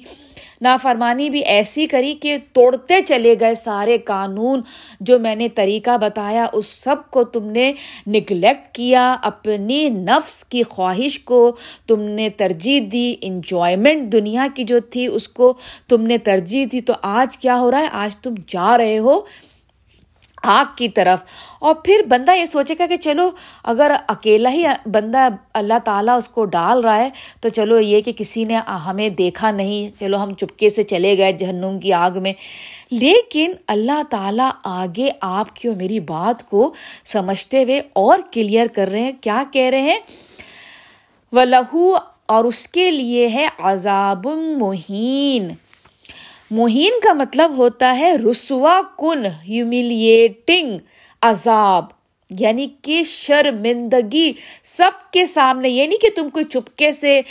نافرمانی 0.62 1.30
بھی 1.30 1.40
ایسی 1.40 1.86
کری 1.86 2.14
کہ 2.14 2.38
توڑتے 2.54 3.02
چلے 3.02 3.36
گئے 3.40 3.54
سارے 3.54 3.98
قانون 3.98 4.62
جو 5.00 5.20
میں 5.20 5.36
نے 5.36 5.50
طریقہ 5.50 5.98
بتایا، 5.98 6.46
اس 6.54 6.66
سب 6.66 6.96
کو 7.10 7.24
تم 7.24 7.46
نے 7.46 7.74
نگلیکٹ 8.08 8.76
کیا، 8.76 9.16
اپنی 9.24 9.90
نفس 9.90 10.44
کی 10.44 10.64
خواہش 10.64 11.20
کو 11.20 11.56
تم 11.88 12.02
نے 12.02 12.30
ترجیح 12.30 12.82
دی 12.92 13.16
انجوائمنٹ 13.22 14.12
دنیا 14.12 14.48
کی 14.56 14.64
جو 14.64 14.80
تھی، 14.80 15.08
اس 15.08 15.28
کو 15.28 15.54
تم 15.88 16.02
نے 16.02 16.18
ترجیح 16.18 16.66
دی۔ 16.72 16.82
تو 16.82 16.94
آج 17.02 17.38
کیا 17.38 17.60
ہو 17.60 17.72
رہا 17.72 17.80
ہے؟ 17.80 17.88
آج 17.92 18.16
تم 18.16 18.34
جا 18.48 18.78
رہے 18.78 19.00
ہو۔ 19.00 19.22
آگ 20.44 20.66
کی 20.76 20.90
طرف۔ 20.90 21.24
اور 21.60 21.76
پھر 21.76 21.96
بندہ 22.10 22.36
یہ 22.36 22.46
سوچے 22.46 22.76
گا 22.80 22.86
کہ 22.86 22.98
چلو، 22.98 23.30
اگر 23.64 23.92
اکیلا 24.08 24.52
ہی 24.52 24.64
بندہ 24.86 25.28
اللہ 25.54 25.74
تعالیٰ 25.86 26.18
اس 26.18 26.30
کو 26.30 26.46
ڈال 26.46 26.82
رہا 26.82 26.98
ہے، 26.98 27.10
تو 27.42 27.50
چلو 27.50 27.80
یہ 27.80 28.02
کہ 28.02 28.12
کسی 28.12 28.44
نے 28.44 28.56
ہمیں 28.56 29.10
دیکھا 29.10 29.52
نہیں، 29.52 30.00
چلو 30.00 30.24
ہم 30.24 30.34
چپکے 30.34 30.70
سے 30.70 30.84
چلے 30.84 31.18
گئے 31.18 31.34
جہنم 31.34 31.80
کی 31.80 31.94
آگ 31.94 32.12
میں۔ 32.22 32.34
لیکن 32.92 33.52
اللہ 33.68 34.02
تعالیٰ 34.10 34.50
آگے 34.64 35.10
آپ 35.22 35.56
کی 35.56 35.68
اور 35.68 35.76
میری 35.76 36.00
بات 36.00 36.50
کو 36.50 36.74
سمجھتے 37.06 37.64
ہوئے 37.64 37.82
اور 37.94 38.20
کلیئر 38.32 38.68
کر 38.68 38.88
رہے 38.88 39.02
ہیں۔ 39.02 39.12
کیا 39.22 39.44
کہہ 39.54 39.70
رہے 39.70 39.82
ہیں؟ 39.82 40.00
و 41.32 41.44
لہو 41.44 41.96
اور 42.26 42.46
اس 42.46 42.68
کے 42.68 42.92
لیے 42.92 43.28
ہے 43.28 43.48
عذاب 43.60 44.28
مہین۔ 44.58 45.69
مہین 46.52 46.94
کا 47.04 47.14
مطلب 47.14 47.58
ہوتا 47.58 47.98
ہے 47.98 48.16
رسوا 48.16 48.82
کن 48.98 49.26
ہیوملیٹنگ 49.26 50.78
عذاب 51.22 51.86
یعنی 52.30 52.68
کہ 52.82 53.04
شرمندگی 53.04 54.34
سب 54.64 54.92
کے 55.12 55.26
سامنے 55.26 55.70
یعنی 55.70 55.98
کہ 55.98 56.10
تم 56.16 56.30
کوئی 56.30 56.46
چپکے 56.46 56.92
سے 56.92 57.22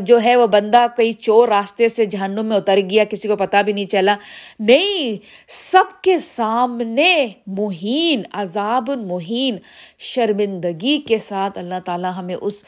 جو 0.00 0.22
ہے 0.24 0.36
وہ 0.36 0.46
بندہ 0.46 0.86
کئی 0.96 1.12
چور 1.12 1.48
راستے 1.48 1.88
سے 1.88 2.04
جہنم 2.04 2.46
میں 2.46 2.56
اتر 2.56 2.78
گیا، 2.90 3.04
کسی 3.04 3.28
کو 3.28 3.36
پتا 3.36 3.62
بھی 3.62 3.72
نہیں 3.72 3.84
چلا۔ 3.84 4.16
نہیں، 4.60 5.16
سب 5.48 6.02
کے 6.02 6.18
سامنے 6.18 7.26
مہین، 7.46 8.22
عذاب 8.32 8.90
مہین 8.90 9.56
شرمندگی 9.98 10.98
کے 10.98 11.18
ساتھ 11.18 11.58
اللہ 11.58 11.80
تعالیٰ 11.84 12.12
ہمیں 12.16 12.34
اس 12.34 12.64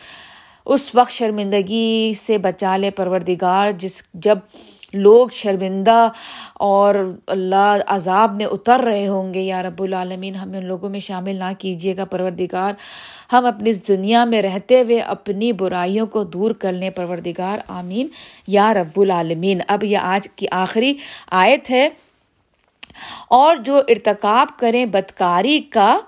اس 0.66 0.94
وقت 0.94 1.12
شرمندگی 1.12 2.12
سے 2.16 2.38
بچا 2.38 2.76
لے 2.76 2.90
پروردگار، 2.90 3.70
جس، 3.70 4.02
جب 4.14 4.38
لوگ 4.94 5.28
شرمندہ 5.32 6.08
اور 6.54 7.16
اللہ 7.26 7.76
عذاب 7.86 8.36
میں 8.36 8.46
اتر 8.46 8.80
رہے 8.80 9.06
ہوں 9.06 9.34
گے، 9.34 9.40
یا 9.40 9.62
رب 9.62 9.82
العالمین، 9.82 10.34
ہمیں 10.34 10.58
ان 10.58 10.66
لوگوں 10.66 10.90
میں 10.90 11.00
شامل 11.00 11.36
نہ 11.36 11.52
کیجیے 11.58 11.96
گا، 11.96 12.04
پروردگار۔ 12.04 12.72
ہم 13.32 13.46
اپنی 13.46 13.70
اس 13.70 13.88
دنیا 13.88 14.24
میں 14.24 14.42
رہتے 14.42 14.80
ہوئے 14.80 14.98
اپنی 14.98 15.52
برائیوں 15.52 16.06
کو 16.06 16.24
دور 16.24 16.50
کر 16.50 16.72
لیں، 16.72 16.90
پروردگار۔ 16.90 17.58
آمین۔ 17.68 18.08
یا 18.46 18.74
رب 18.74 19.00
العالمین۔ 19.00 19.60
اب 19.68 19.84
یہ 19.84 19.98
آج 19.98 20.28
کی 20.36 20.46
آخری 20.50 20.94
آیت 21.30 21.70
ہے۔ 21.70 21.88
اور 23.28 23.56
جو 23.56 23.76
ارتکاب 23.76 24.58
کریں 24.58 24.86
بدکاری 24.86 25.60
کا، 25.60 25.98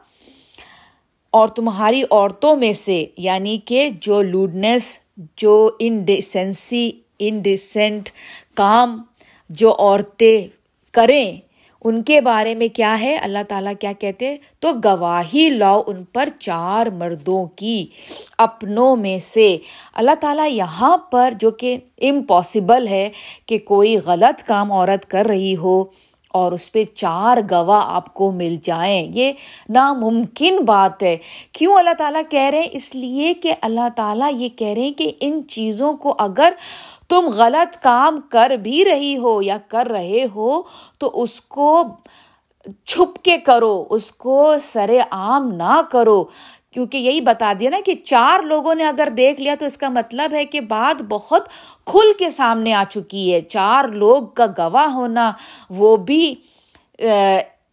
اور 1.31 1.49
تمہاری 1.49 2.03
عورتوں 2.11 2.57
میں 2.57 2.73
سے 2.73 3.05
یعنی 3.17 3.59
کہ 3.65 3.89
جو 4.01 4.23
لوڈنس 4.23 4.99
جو 5.37 5.71
انڈیسنسی، 5.79 6.91
انڈیسنٹ 7.19 8.09
کام 8.57 9.03
جو 9.51 9.75
عورتیں 9.79 10.49
کریں، 10.93 11.37
ان 11.85 12.03
کے 12.03 12.21
بارے 12.21 12.55
میں 12.55 12.69
کیا 12.69 13.01
ہے؟ 13.01 13.17
اللہ 13.17 13.39
تعالیٰ 13.49 13.73
کیا 13.81 13.93
کہتے 13.93 14.37
تو 14.59 14.73
گواہی 14.85 15.49
لاؤ 15.49 15.83
ان 15.87 16.05
پر 16.05 16.29
چار 16.39 16.87
مردوں 16.87 17.45
کی 17.45 17.87
اپنوں 18.39 18.97
میں 18.97 19.19
سے۔ 19.19 19.57
اللہ 19.95 20.15
تعالیٰ 20.21 20.51
یہاں 20.51 20.97
پر 20.97 21.35
جو 21.41 21.51
کہ 21.51 21.77
امپاسبل 22.03 22.89
ہے 22.89 23.11
کہ 23.47 23.59
کوئی 23.59 23.97
غلط 23.97 24.43
کام 24.43 24.73
عورت 24.73 25.11
کر 25.11 25.27
رہی 25.27 25.57
ہو 25.57 25.85
اور 26.37 26.53
اس 26.53 26.73
پہ 26.73 26.85
چار 26.95 27.39
گواہ 27.51 27.95
آپ 27.95 28.15
کو 28.15 28.31
مل 28.31 28.57
جائیں۔ 28.63 29.11
یہ 29.15 29.33
ناممکن 29.69 30.59
بات 30.67 31.03
ہے۔ 31.03 31.17
کیوں 31.53 31.75
اللہ 31.75 31.95
تعالیٰ 31.99 32.23
کہہ 32.31 32.51
رہے 32.51 32.61
ہیں؟ 32.61 32.69
اس 32.73 32.95
لیے 32.95 33.35
کہ 33.35 33.55
اللہ 33.61 33.89
تعالیٰ 33.97 34.31
یہ 34.37 34.49
کہہ 34.49 34.75
رہے 34.75 34.83
ہیں 34.83 34.99
کہ 34.99 35.13
ان 35.21 35.43
چیزوں 35.49 35.93
کو 35.93 36.15
اگر 36.19 36.53
تم 37.09 37.29
غلط 37.37 37.83
کام 37.83 38.21
کر 38.21 38.51
بھی 38.51 38.85
رہی 38.85 39.17
ہو 39.17 39.43
یا 39.43 39.59
کر 39.69 39.87
رہے 39.87 40.27
ہو، 40.35 40.63
تو 40.99 41.11
اس 41.23 41.41
کو 41.41 41.83
چھپ 42.87 43.23
کے 43.23 43.39
کرو، 43.39 43.85
اس 43.91 44.13
کو 44.13 44.55
سر 44.61 44.91
عام 45.11 45.53
نہ 45.53 45.81
کرو۔ 45.91 46.25
کیونکہ 46.77 46.99
یہی 46.99 47.21
بتا 47.21 47.53
دیا 47.61 47.71
نا 47.71 47.77
کہ 47.85 47.93
چار 48.05 48.43
لوگوں 48.43 48.75
نے 48.75 48.85
اگر 48.85 49.09
دیکھ 49.17 49.41
لیا 49.41 49.55
تو 49.59 49.67
اس 49.67 49.77
کا 49.79 49.89
مطلب 49.89 50.35
ہے 50.35 50.45
کہ 50.45 50.61
بات 50.61 51.03
بہت 51.03 51.49
کھل 51.87 52.13
کے 52.19 52.31
سامنے 52.31 52.75
آ 52.75 52.83
چکی 52.91 53.33
ہے۔ 53.33 53.41
چار 53.41 53.85
لوگ 53.85 54.27
کا 54.35 54.47
گواہ 54.59 54.93
ہونا، 54.95 55.33
وہ 55.71 55.97
بھی 55.97 56.35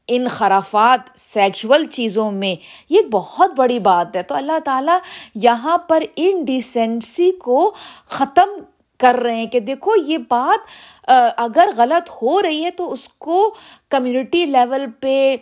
ان 0.07 0.27
خرافات 0.27 1.19
سیکچول 1.19 1.85
چیزوں 1.85 2.31
میں، 2.31 2.55
یہ 2.89 3.01
بہت 3.11 3.51
بڑی 3.57 3.79
بات 3.79 4.15
ہے۔ 4.15 4.23
تو 4.23 4.35
اللہ 4.35 4.59
تعالیٰ 4.65 4.97
یہاں 5.43 5.77
پر 5.77 6.03
ان 6.15 6.43
ڈیسینسی 6.45 7.31
کو 7.31 7.73
ختم 8.07 8.49
کر 8.99 9.15
رہے 9.15 9.35
ہیں 9.35 9.45
کہ 9.45 9.59
دیکھو 9.59 9.91
یہ 10.07 10.17
بات 10.29 11.11
اگر 11.37 11.69
غلط 11.77 12.09
ہو 12.21 12.41
رہی 12.41 12.63
ہے 12.65 12.71
تو 12.71 12.91
اس 12.91 13.07
کو 13.17 13.55
کمیونٹی 13.89 14.45
لیول 14.45 14.85
پہ 14.99 15.35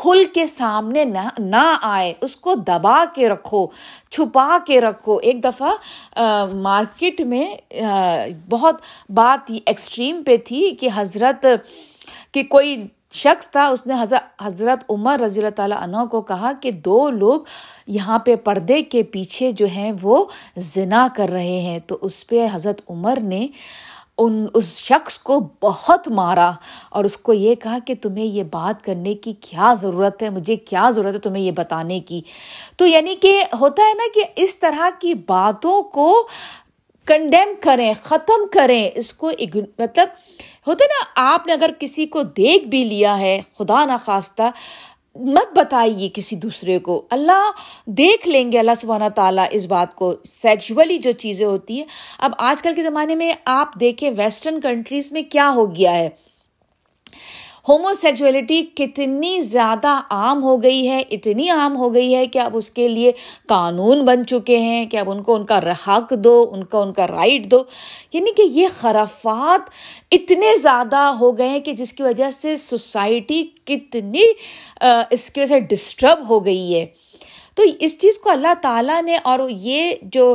کھل 0.00 0.22
کے 0.34 0.46
سامنے 0.46 1.04
نہ 1.04 1.74
آئے، 1.82 2.12
اس 2.20 2.36
کو 2.36 2.54
دبا 2.66 3.04
کے 3.14 3.28
رکھو، 3.28 3.66
چھپا 4.10 4.58
کے 4.66 4.80
رکھو۔ 4.80 5.16
ایک 5.16 5.42
دفعہ 5.44 5.72
مارکیٹ 6.62 7.20
میں 7.20 7.46
بہت 8.50 8.80
بات 9.14 9.50
ایکسٹریم 9.66 10.22
پہ 10.26 10.36
تھی 10.46 10.70
کہ 10.80 10.88
حضرت، 10.94 11.46
کہ 12.32 12.42
کوئی 12.42 12.76
شخص 13.14 13.50
تھا، 13.50 13.66
اس 13.66 13.86
نے 13.86 13.94
حضرت 14.42 14.84
عمر 14.90 15.20
رضی 15.20 15.40
اللہ 15.40 15.54
تعالیٰ 15.56 15.78
عنہ 15.82 16.04
کو 16.10 16.20
کہا 16.20 16.52
کہ 16.62 16.70
دو 16.86 16.98
لوگ 17.10 17.40
یہاں 17.86 18.18
پہ 18.18 18.34
پردے 18.44 18.82
کے 18.82 19.02
پیچھے 19.12 19.50
جو 19.50 19.66
ہیں 19.66 19.92
وہ 20.02 20.24
زنا 20.74 21.06
کر 21.16 21.28
رہے 21.32 21.58
ہیں۔ 21.60 21.78
تو 21.86 21.98
اس 22.02 22.26
پہ 22.28 22.46
حضرت 22.52 22.80
عمر 22.90 23.18
نے 23.22 23.46
ان 24.18 24.46
اس 24.54 24.68
شخص 24.78 25.18
کو 25.18 25.38
بہت 25.62 26.08
مارا 26.08 26.50
اور 26.90 27.04
اس 27.04 27.16
کو 27.16 27.32
یہ 27.32 27.54
کہا 27.54 27.78
کہ 27.86 27.94
تمہیں 28.02 28.24
یہ 28.24 28.42
بات 28.50 28.84
کرنے 28.84 29.14
کی 29.14 29.32
کیا 29.40 29.72
ضرورت 29.78 30.22
ہے، 30.22 30.30
مجھے 30.30 30.56
کیا 30.56 30.88
ضرورت 30.90 31.14
ہے 31.14 31.20
تمہیں 31.20 31.42
یہ 31.42 31.52
بتانے 31.56 32.00
کی؟ 32.00 32.20
تو 32.76 32.86
یعنی 32.86 33.14
کہ 33.14 33.32
ہوتا 33.60 33.82
ہے 33.82 33.94
نا 33.94 34.08
کہ 34.14 34.24
اس 34.42 34.58
طرح 34.58 34.88
کی 35.00 35.14
باتوں 35.26 35.82
کو 35.82 36.12
کنڈیم 37.06 37.54
کریں، 37.60 37.92
ختم 38.02 38.46
کریں، 38.52 38.88
اس 38.94 39.12
کو 39.14 39.30
مطلب 39.78 40.08
ہوتا 40.66 40.84
ہے 40.84 40.88
نا، 40.88 41.04
آپ 41.34 41.46
نے 41.46 41.52
اگر 41.52 41.70
کسی 41.78 42.06
کو 42.06 42.22
دیکھ 42.36 42.64
بھی 42.64 42.84
لیا 42.84 43.18
ہے، 43.18 43.40
خدا 43.58 43.84
نخواستہ 43.84 44.50
مت 45.18 45.58
بتائیے 45.58 46.08
کسی 46.14 46.36
دوسرے 46.36 46.78
کو۔ 46.78 47.06
اللہ 47.10 47.50
دیکھ 47.86 48.28
لیں 48.28 48.52
گے 48.52 48.58
اللہ 48.58 48.74
سبحانہ 48.76 49.08
تعالیٰ 49.14 49.46
اس 49.50 49.66
بات 49.66 49.94
کو۔ 49.94 50.14
سیکچولی 50.24 50.98
جو 50.98 51.12
چیزیں 51.12 51.46
ہوتی 51.46 51.76
ہیں، 51.76 51.84
اب 52.18 52.32
آج 52.38 52.62
کل 52.62 52.74
کے 52.74 52.82
زمانے 52.82 53.14
میں 53.14 53.32
آپ 53.44 53.80
دیکھیں 53.80 54.10
ویسٹرن 54.16 54.60
کنٹریز 54.60 55.12
میں 55.12 55.22
کیا 55.22 55.52
ہو 55.54 55.76
گیا 55.76 55.92
ہے۔ 55.92 56.08
ہومو 57.68 57.92
سیکچولیٹی 57.92 58.62
کتنی 58.74 59.40
زیادہ 59.40 60.00
عام 60.10 60.42
ہو 60.42 60.62
گئی 60.62 60.88
ہے، 60.88 61.02
اتنی 61.10 61.48
عام 61.50 61.76
ہو 61.76 61.94
گئی 61.94 62.14
ہے 62.14 62.26
کہ 62.26 62.38
اب 62.38 62.56
اس 62.56 62.70
کے 62.70 62.88
لیے 62.88 63.12
قانون 63.48 64.04
بن 64.04 64.26
چکے 64.26 64.58
ہیں 64.58 64.86
کہ 64.86 64.96
اب 64.96 65.10
ان 65.10 65.22
کو 65.22 65.34
ان 65.34 65.44
کا 65.44 65.58
حق 65.88 66.12
دو، 66.24 66.50
ان 66.52 66.64
کا 66.64 66.78
ان 66.78 66.92
کا 66.92 67.06
رائٹ 67.06 67.50
دو۔ 67.50 67.62
یعنی 68.12 68.32
کہ 68.36 68.42
یہ 68.42 68.66
خرافات 68.72 69.70
اتنے 70.12 70.56
زیادہ 70.62 71.12
ہو 71.20 71.38
گئے 71.38 71.48
ہیں 71.48 71.60
کہ 71.60 71.72
جس 71.72 71.92
کی 71.92 72.02
وجہ 72.02 72.30
سے 72.30 72.56
سوسائٹی 72.56 73.42
کتنی 73.64 74.22
اس 75.10 75.30
کی 75.30 75.40
وجہ 75.40 75.54
سے 75.54 75.60
ڈسٹرب 75.60 76.28
ہو 76.28 76.44
گئی 76.44 76.74
ہے۔ 76.74 76.86
تو 77.58 77.64
اس 77.80 77.98
چیز 77.98 78.18
کو 78.18 78.30
اللہ 78.30 78.54
تعالیٰ 78.62 79.02
نے 79.02 79.16
اور 79.22 79.40
یہ 79.50 79.94
جو 80.12 80.34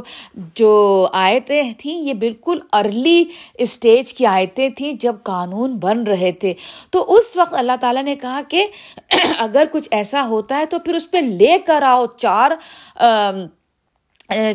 جو 0.56 0.72
آیتیں 1.14 1.62
تھیں، 1.78 1.98
یہ 1.98 2.14
بالکل 2.14 2.60
ارلی 2.74 3.24
اسٹیج 3.58 4.14
کی 4.14 4.26
آیتیں 4.26 4.70
تھیں 4.70 4.94
جب 5.00 5.16
قانون 5.24 5.78
بن 5.78 6.04
رہے 6.04 6.32
تھے۔ 6.32 6.54
تو 6.92 7.06
اس 7.16 7.36
وقت 7.38 7.54
اللہ 7.54 7.76
تعالیٰ 7.82 8.04
نے 8.04 8.16
کہا 8.16 8.42
کہ 8.50 8.66
اگر 9.40 9.66
کچھ 9.72 9.88
ایسا 9.92 10.26
ہوتا 10.28 10.58
ہے 10.58 10.66
تو 10.66 10.80
پھر 10.80 10.96
اس 10.96 11.10
پہ 11.12 11.18
لے 11.18 11.58
کر 11.66 11.84
آؤ 11.84 12.06
چار 12.18 12.52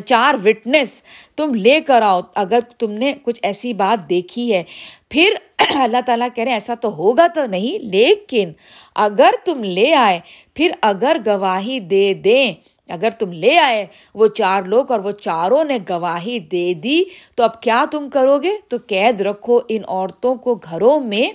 چار 0.05 0.35
وٹنس 0.45 1.03
تم 1.35 1.53
لے 1.53 1.81
کر 1.81 2.01
آؤ، 2.01 2.21
اگر 2.35 2.59
تم 2.77 2.91
نے 2.91 3.13
کچھ 3.23 3.39
ایسی 3.43 3.73
بات 3.73 4.09
دیکھی 4.09 4.53
ہے۔ 4.53 4.63
پھر 5.09 5.33
اللہ 5.75 5.97
تعالیٰ 6.05 6.27
کہہ 6.35 6.43
رہے 6.43 6.51
ہیں، 6.51 6.55
ایسا 6.55 6.73
تو 6.73 6.95
ہوگا 6.95 7.27
تو 7.27 7.45
نہیں، 7.45 7.83
لیکن 7.83 8.51
اگر 8.95 9.31
تم 9.45 9.63
لے 9.63 9.93
آئے، 9.93 10.19
پھر 10.53 10.71
اگر 10.81 11.17
گواہی 11.25 11.79
دے 11.79 12.13
دیں، 12.13 12.53
اگر 12.89 13.09
تم 13.19 13.31
لے 13.33 13.57
آئے، 13.57 13.85
وہ 14.15 14.27
چار 14.27 14.63
لوگ 14.63 14.91
اور 14.91 14.99
وہ 14.99 15.11
چاروں 15.11 15.63
نے 15.63 15.77
گواہی 15.89 16.39
دے 16.39 16.73
دی، 16.73 17.03
تو 17.35 17.43
اب 17.43 17.61
کیا 17.61 17.85
تم 17.91 18.09
کرو 18.09 18.37
گے؟ 18.37 18.51
تو 18.67 18.77
قید 18.87 19.21
رکھو 19.21 19.59
ان 19.69 19.81
عورتوں 19.87 20.35
کو 20.35 20.55
گھروں 20.55 20.99
میں، 20.99 21.29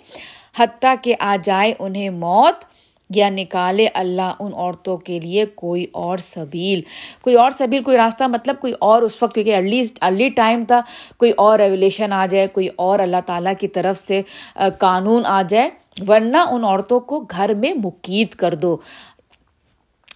حتیٰ 0.59 0.95
کہ 1.03 1.15
آ 1.21 1.37
جائے 1.45 1.75
انہیں 1.79 2.11
موت۔ 2.11 2.74
یا 3.11 3.31
نکالے 3.31 3.87
اللہ 3.95 4.33
ان 4.41 4.55
عورتوں 4.55 4.97
کے 4.97 5.21
لیے 5.21 5.45
کوئی 5.45 5.87
اور 5.93 6.19
سبیل۔ 6.19 6.81
کوئی 7.23 7.37
اور 7.37 7.51
سبیل، 7.51 7.83
کوئی 7.83 7.97
راستہ 7.97 8.25
مطلب 8.25 8.57
کوئی 8.61 8.73
اور 8.81 9.03
اس 9.03 9.23
وقت، 9.23 9.35
کیونکہ 9.35 9.57
ارلی 9.57 9.83
ارلی 10.01 10.29
ٹائم 10.29 10.65
تھا، 10.65 10.81
کوئی 11.17 11.33
اور 11.37 11.59
ریولیشن 11.59 12.13
آ 12.13 12.27
جائے، 12.31 12.47
کوئی 12.47 12.69
اور 12.77 12.99
اللہ 12.99 13.17
تعالیٰ 13.27 13.53
کی 13.61 13.69
طرف 13.69 13.99
سے 13.99 14.23
قانون 14.55 15.23
آ 15.27 15.43
جائے۔ 15.49 15.71
ورنہ 16.09 16.37
ان 16.37 16.65
عورتوں 16.65 17.01
کو 17.01 17.21
گھر 17.21 17.55
میں 17.55 17.75
مقید 17.75 18.29
کر 18.29 18.55
دو۔ 18.55 18.77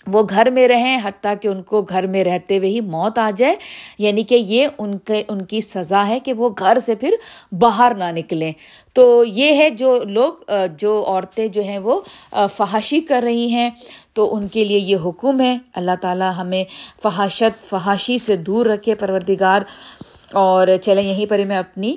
وہ 0.07 0.23
گھر 0.31 0.51
میں 0.51 0.69
رہیں 0.69 1.01
حتیٰ 1.05 1.35
کہ 1.41 1.49
ان 1.49 1.63
کو 1.63 1.83
گھر 1.83 2.07
میں 2.07 2.25
رہتے 2.25 2.59
ہوئے 2.59 2.69
ہی 2.69 2.81
موت 2.81 3.19
آ 3.19 3.31
جائے۔ 3.37 3.57
یعنی 3.99 4.23
کہ 4.23 4.35
یہ 4.35 4.69
ان 4.79 4.99
کے، 4.99 5.23
ان 5.29 5.45
کی 5.45 5.61
سزا 5.61 6.09
ہے 6.09 6.21
کہ 6.21 6.33
وہ 6.33 6.49
گھر 6.59 6.79
سے 6.79 6.95
پھر 6.95 7.15
باہر 7.53 7.93
نہ 7.99 8.05
نکلیں۔ 8.13 8.53
تو 8.93 9.25
یہ 9.25 9.55
ہے 9.55 9.71
جو 9.71 10.01
لوگ، 10.05 10.33
جو 10.79 11.05
عورتیں 11.07 11.47
جو 11.47 11.63
ہیں 11.63 11.79
وہ 11.79 12.01
فحاشی 12.53 13.01
کر 13.01 13.21
رہی 13.25 13.49
ہیں۔ 13.49 13.71
تو 14.13 14.37
ان 14.37 14.49
کے 14.49 14.65
لیے 14.65 14.79
یہ 14.79 14.97
حکم 15.05 15.41
ہے۔ 15.41 15.59
اللہ 15.75 15.91
تعالیٰ 16.01 16.33
ہمیں 16.37 16.65
فحاشت، 17.03 17.69
فحاشی 17.69 18.19
سے 18.19 18.37
دور 18.37 18.67
رکھے 18.67 18.95
پروردگار۔ 18.95 19.63
اور 20.33 20.69
چلیں، 20.83 21.03
یہیں 21.03 21.27
پر 21.27 21.39
میں 21.47 21.59
اپنی 21.59 21.97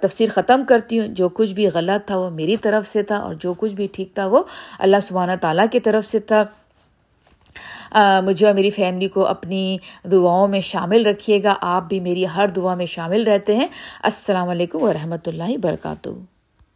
تفسیر 0.00 0.28
ختم 0.32 0.62
کرتی 0.68 0.98
ہوں۔ 0.98 1.06
جو 1.06 1.28
کچھ 1.28 1.52
بھی 1.52 1.66
غلط 1.66 2.06
تھا 2.06 2.18
وہ 2.18 2.30
میری 2.30 2.56
طرف 2.56 2.86
سے 2.86 3.02
تھا 3.02 3.16
اور 3.16 3.34
جو 3.34 3.54
کچھ 3.54 3.72
بھی 3.72 3.86
ٹھیک 3.92 4.14
تھا 4.14 4.26
وہ 4.26 4.42
اللہ 4.78 4.96
سبحانہ 5.02 5.32
تعالیٰ 5.40 5.66
کی 5.72 5.80
طرف 5.80 6.06
سے 6.06 6.18
تھا۔ 6.18 6.44
مجھے 8.24 8.46
اور 8.46 8.54
میری 8.54 8.70
فیملی 8.70 9.08
کو 9.08 9.26
اپنی 9.26 9.78
دعاؤں 10.04 10.48
میں 10.48 10.60
شامل 10.60 11.06
رکھیے 11.06 11.42
گا۔ 11.42 11.54
آپ 11.60 11.82
بھی 11.88 12.00
میری 12.00 12.24
ہر 12.36 12.48
دعا 12.48 12.74
میں 12.74 12.86
شامل 12.86 13.24
رہتے 13.24 13.56
ہیں۔ 13.56 13.66
السلام 14.02 14.48
علیکم 14.48 14.82
ورحمۃ 14.82 15.26
اللہ 15.26 15.48
وبرکاتہ۔ 15.48 16.08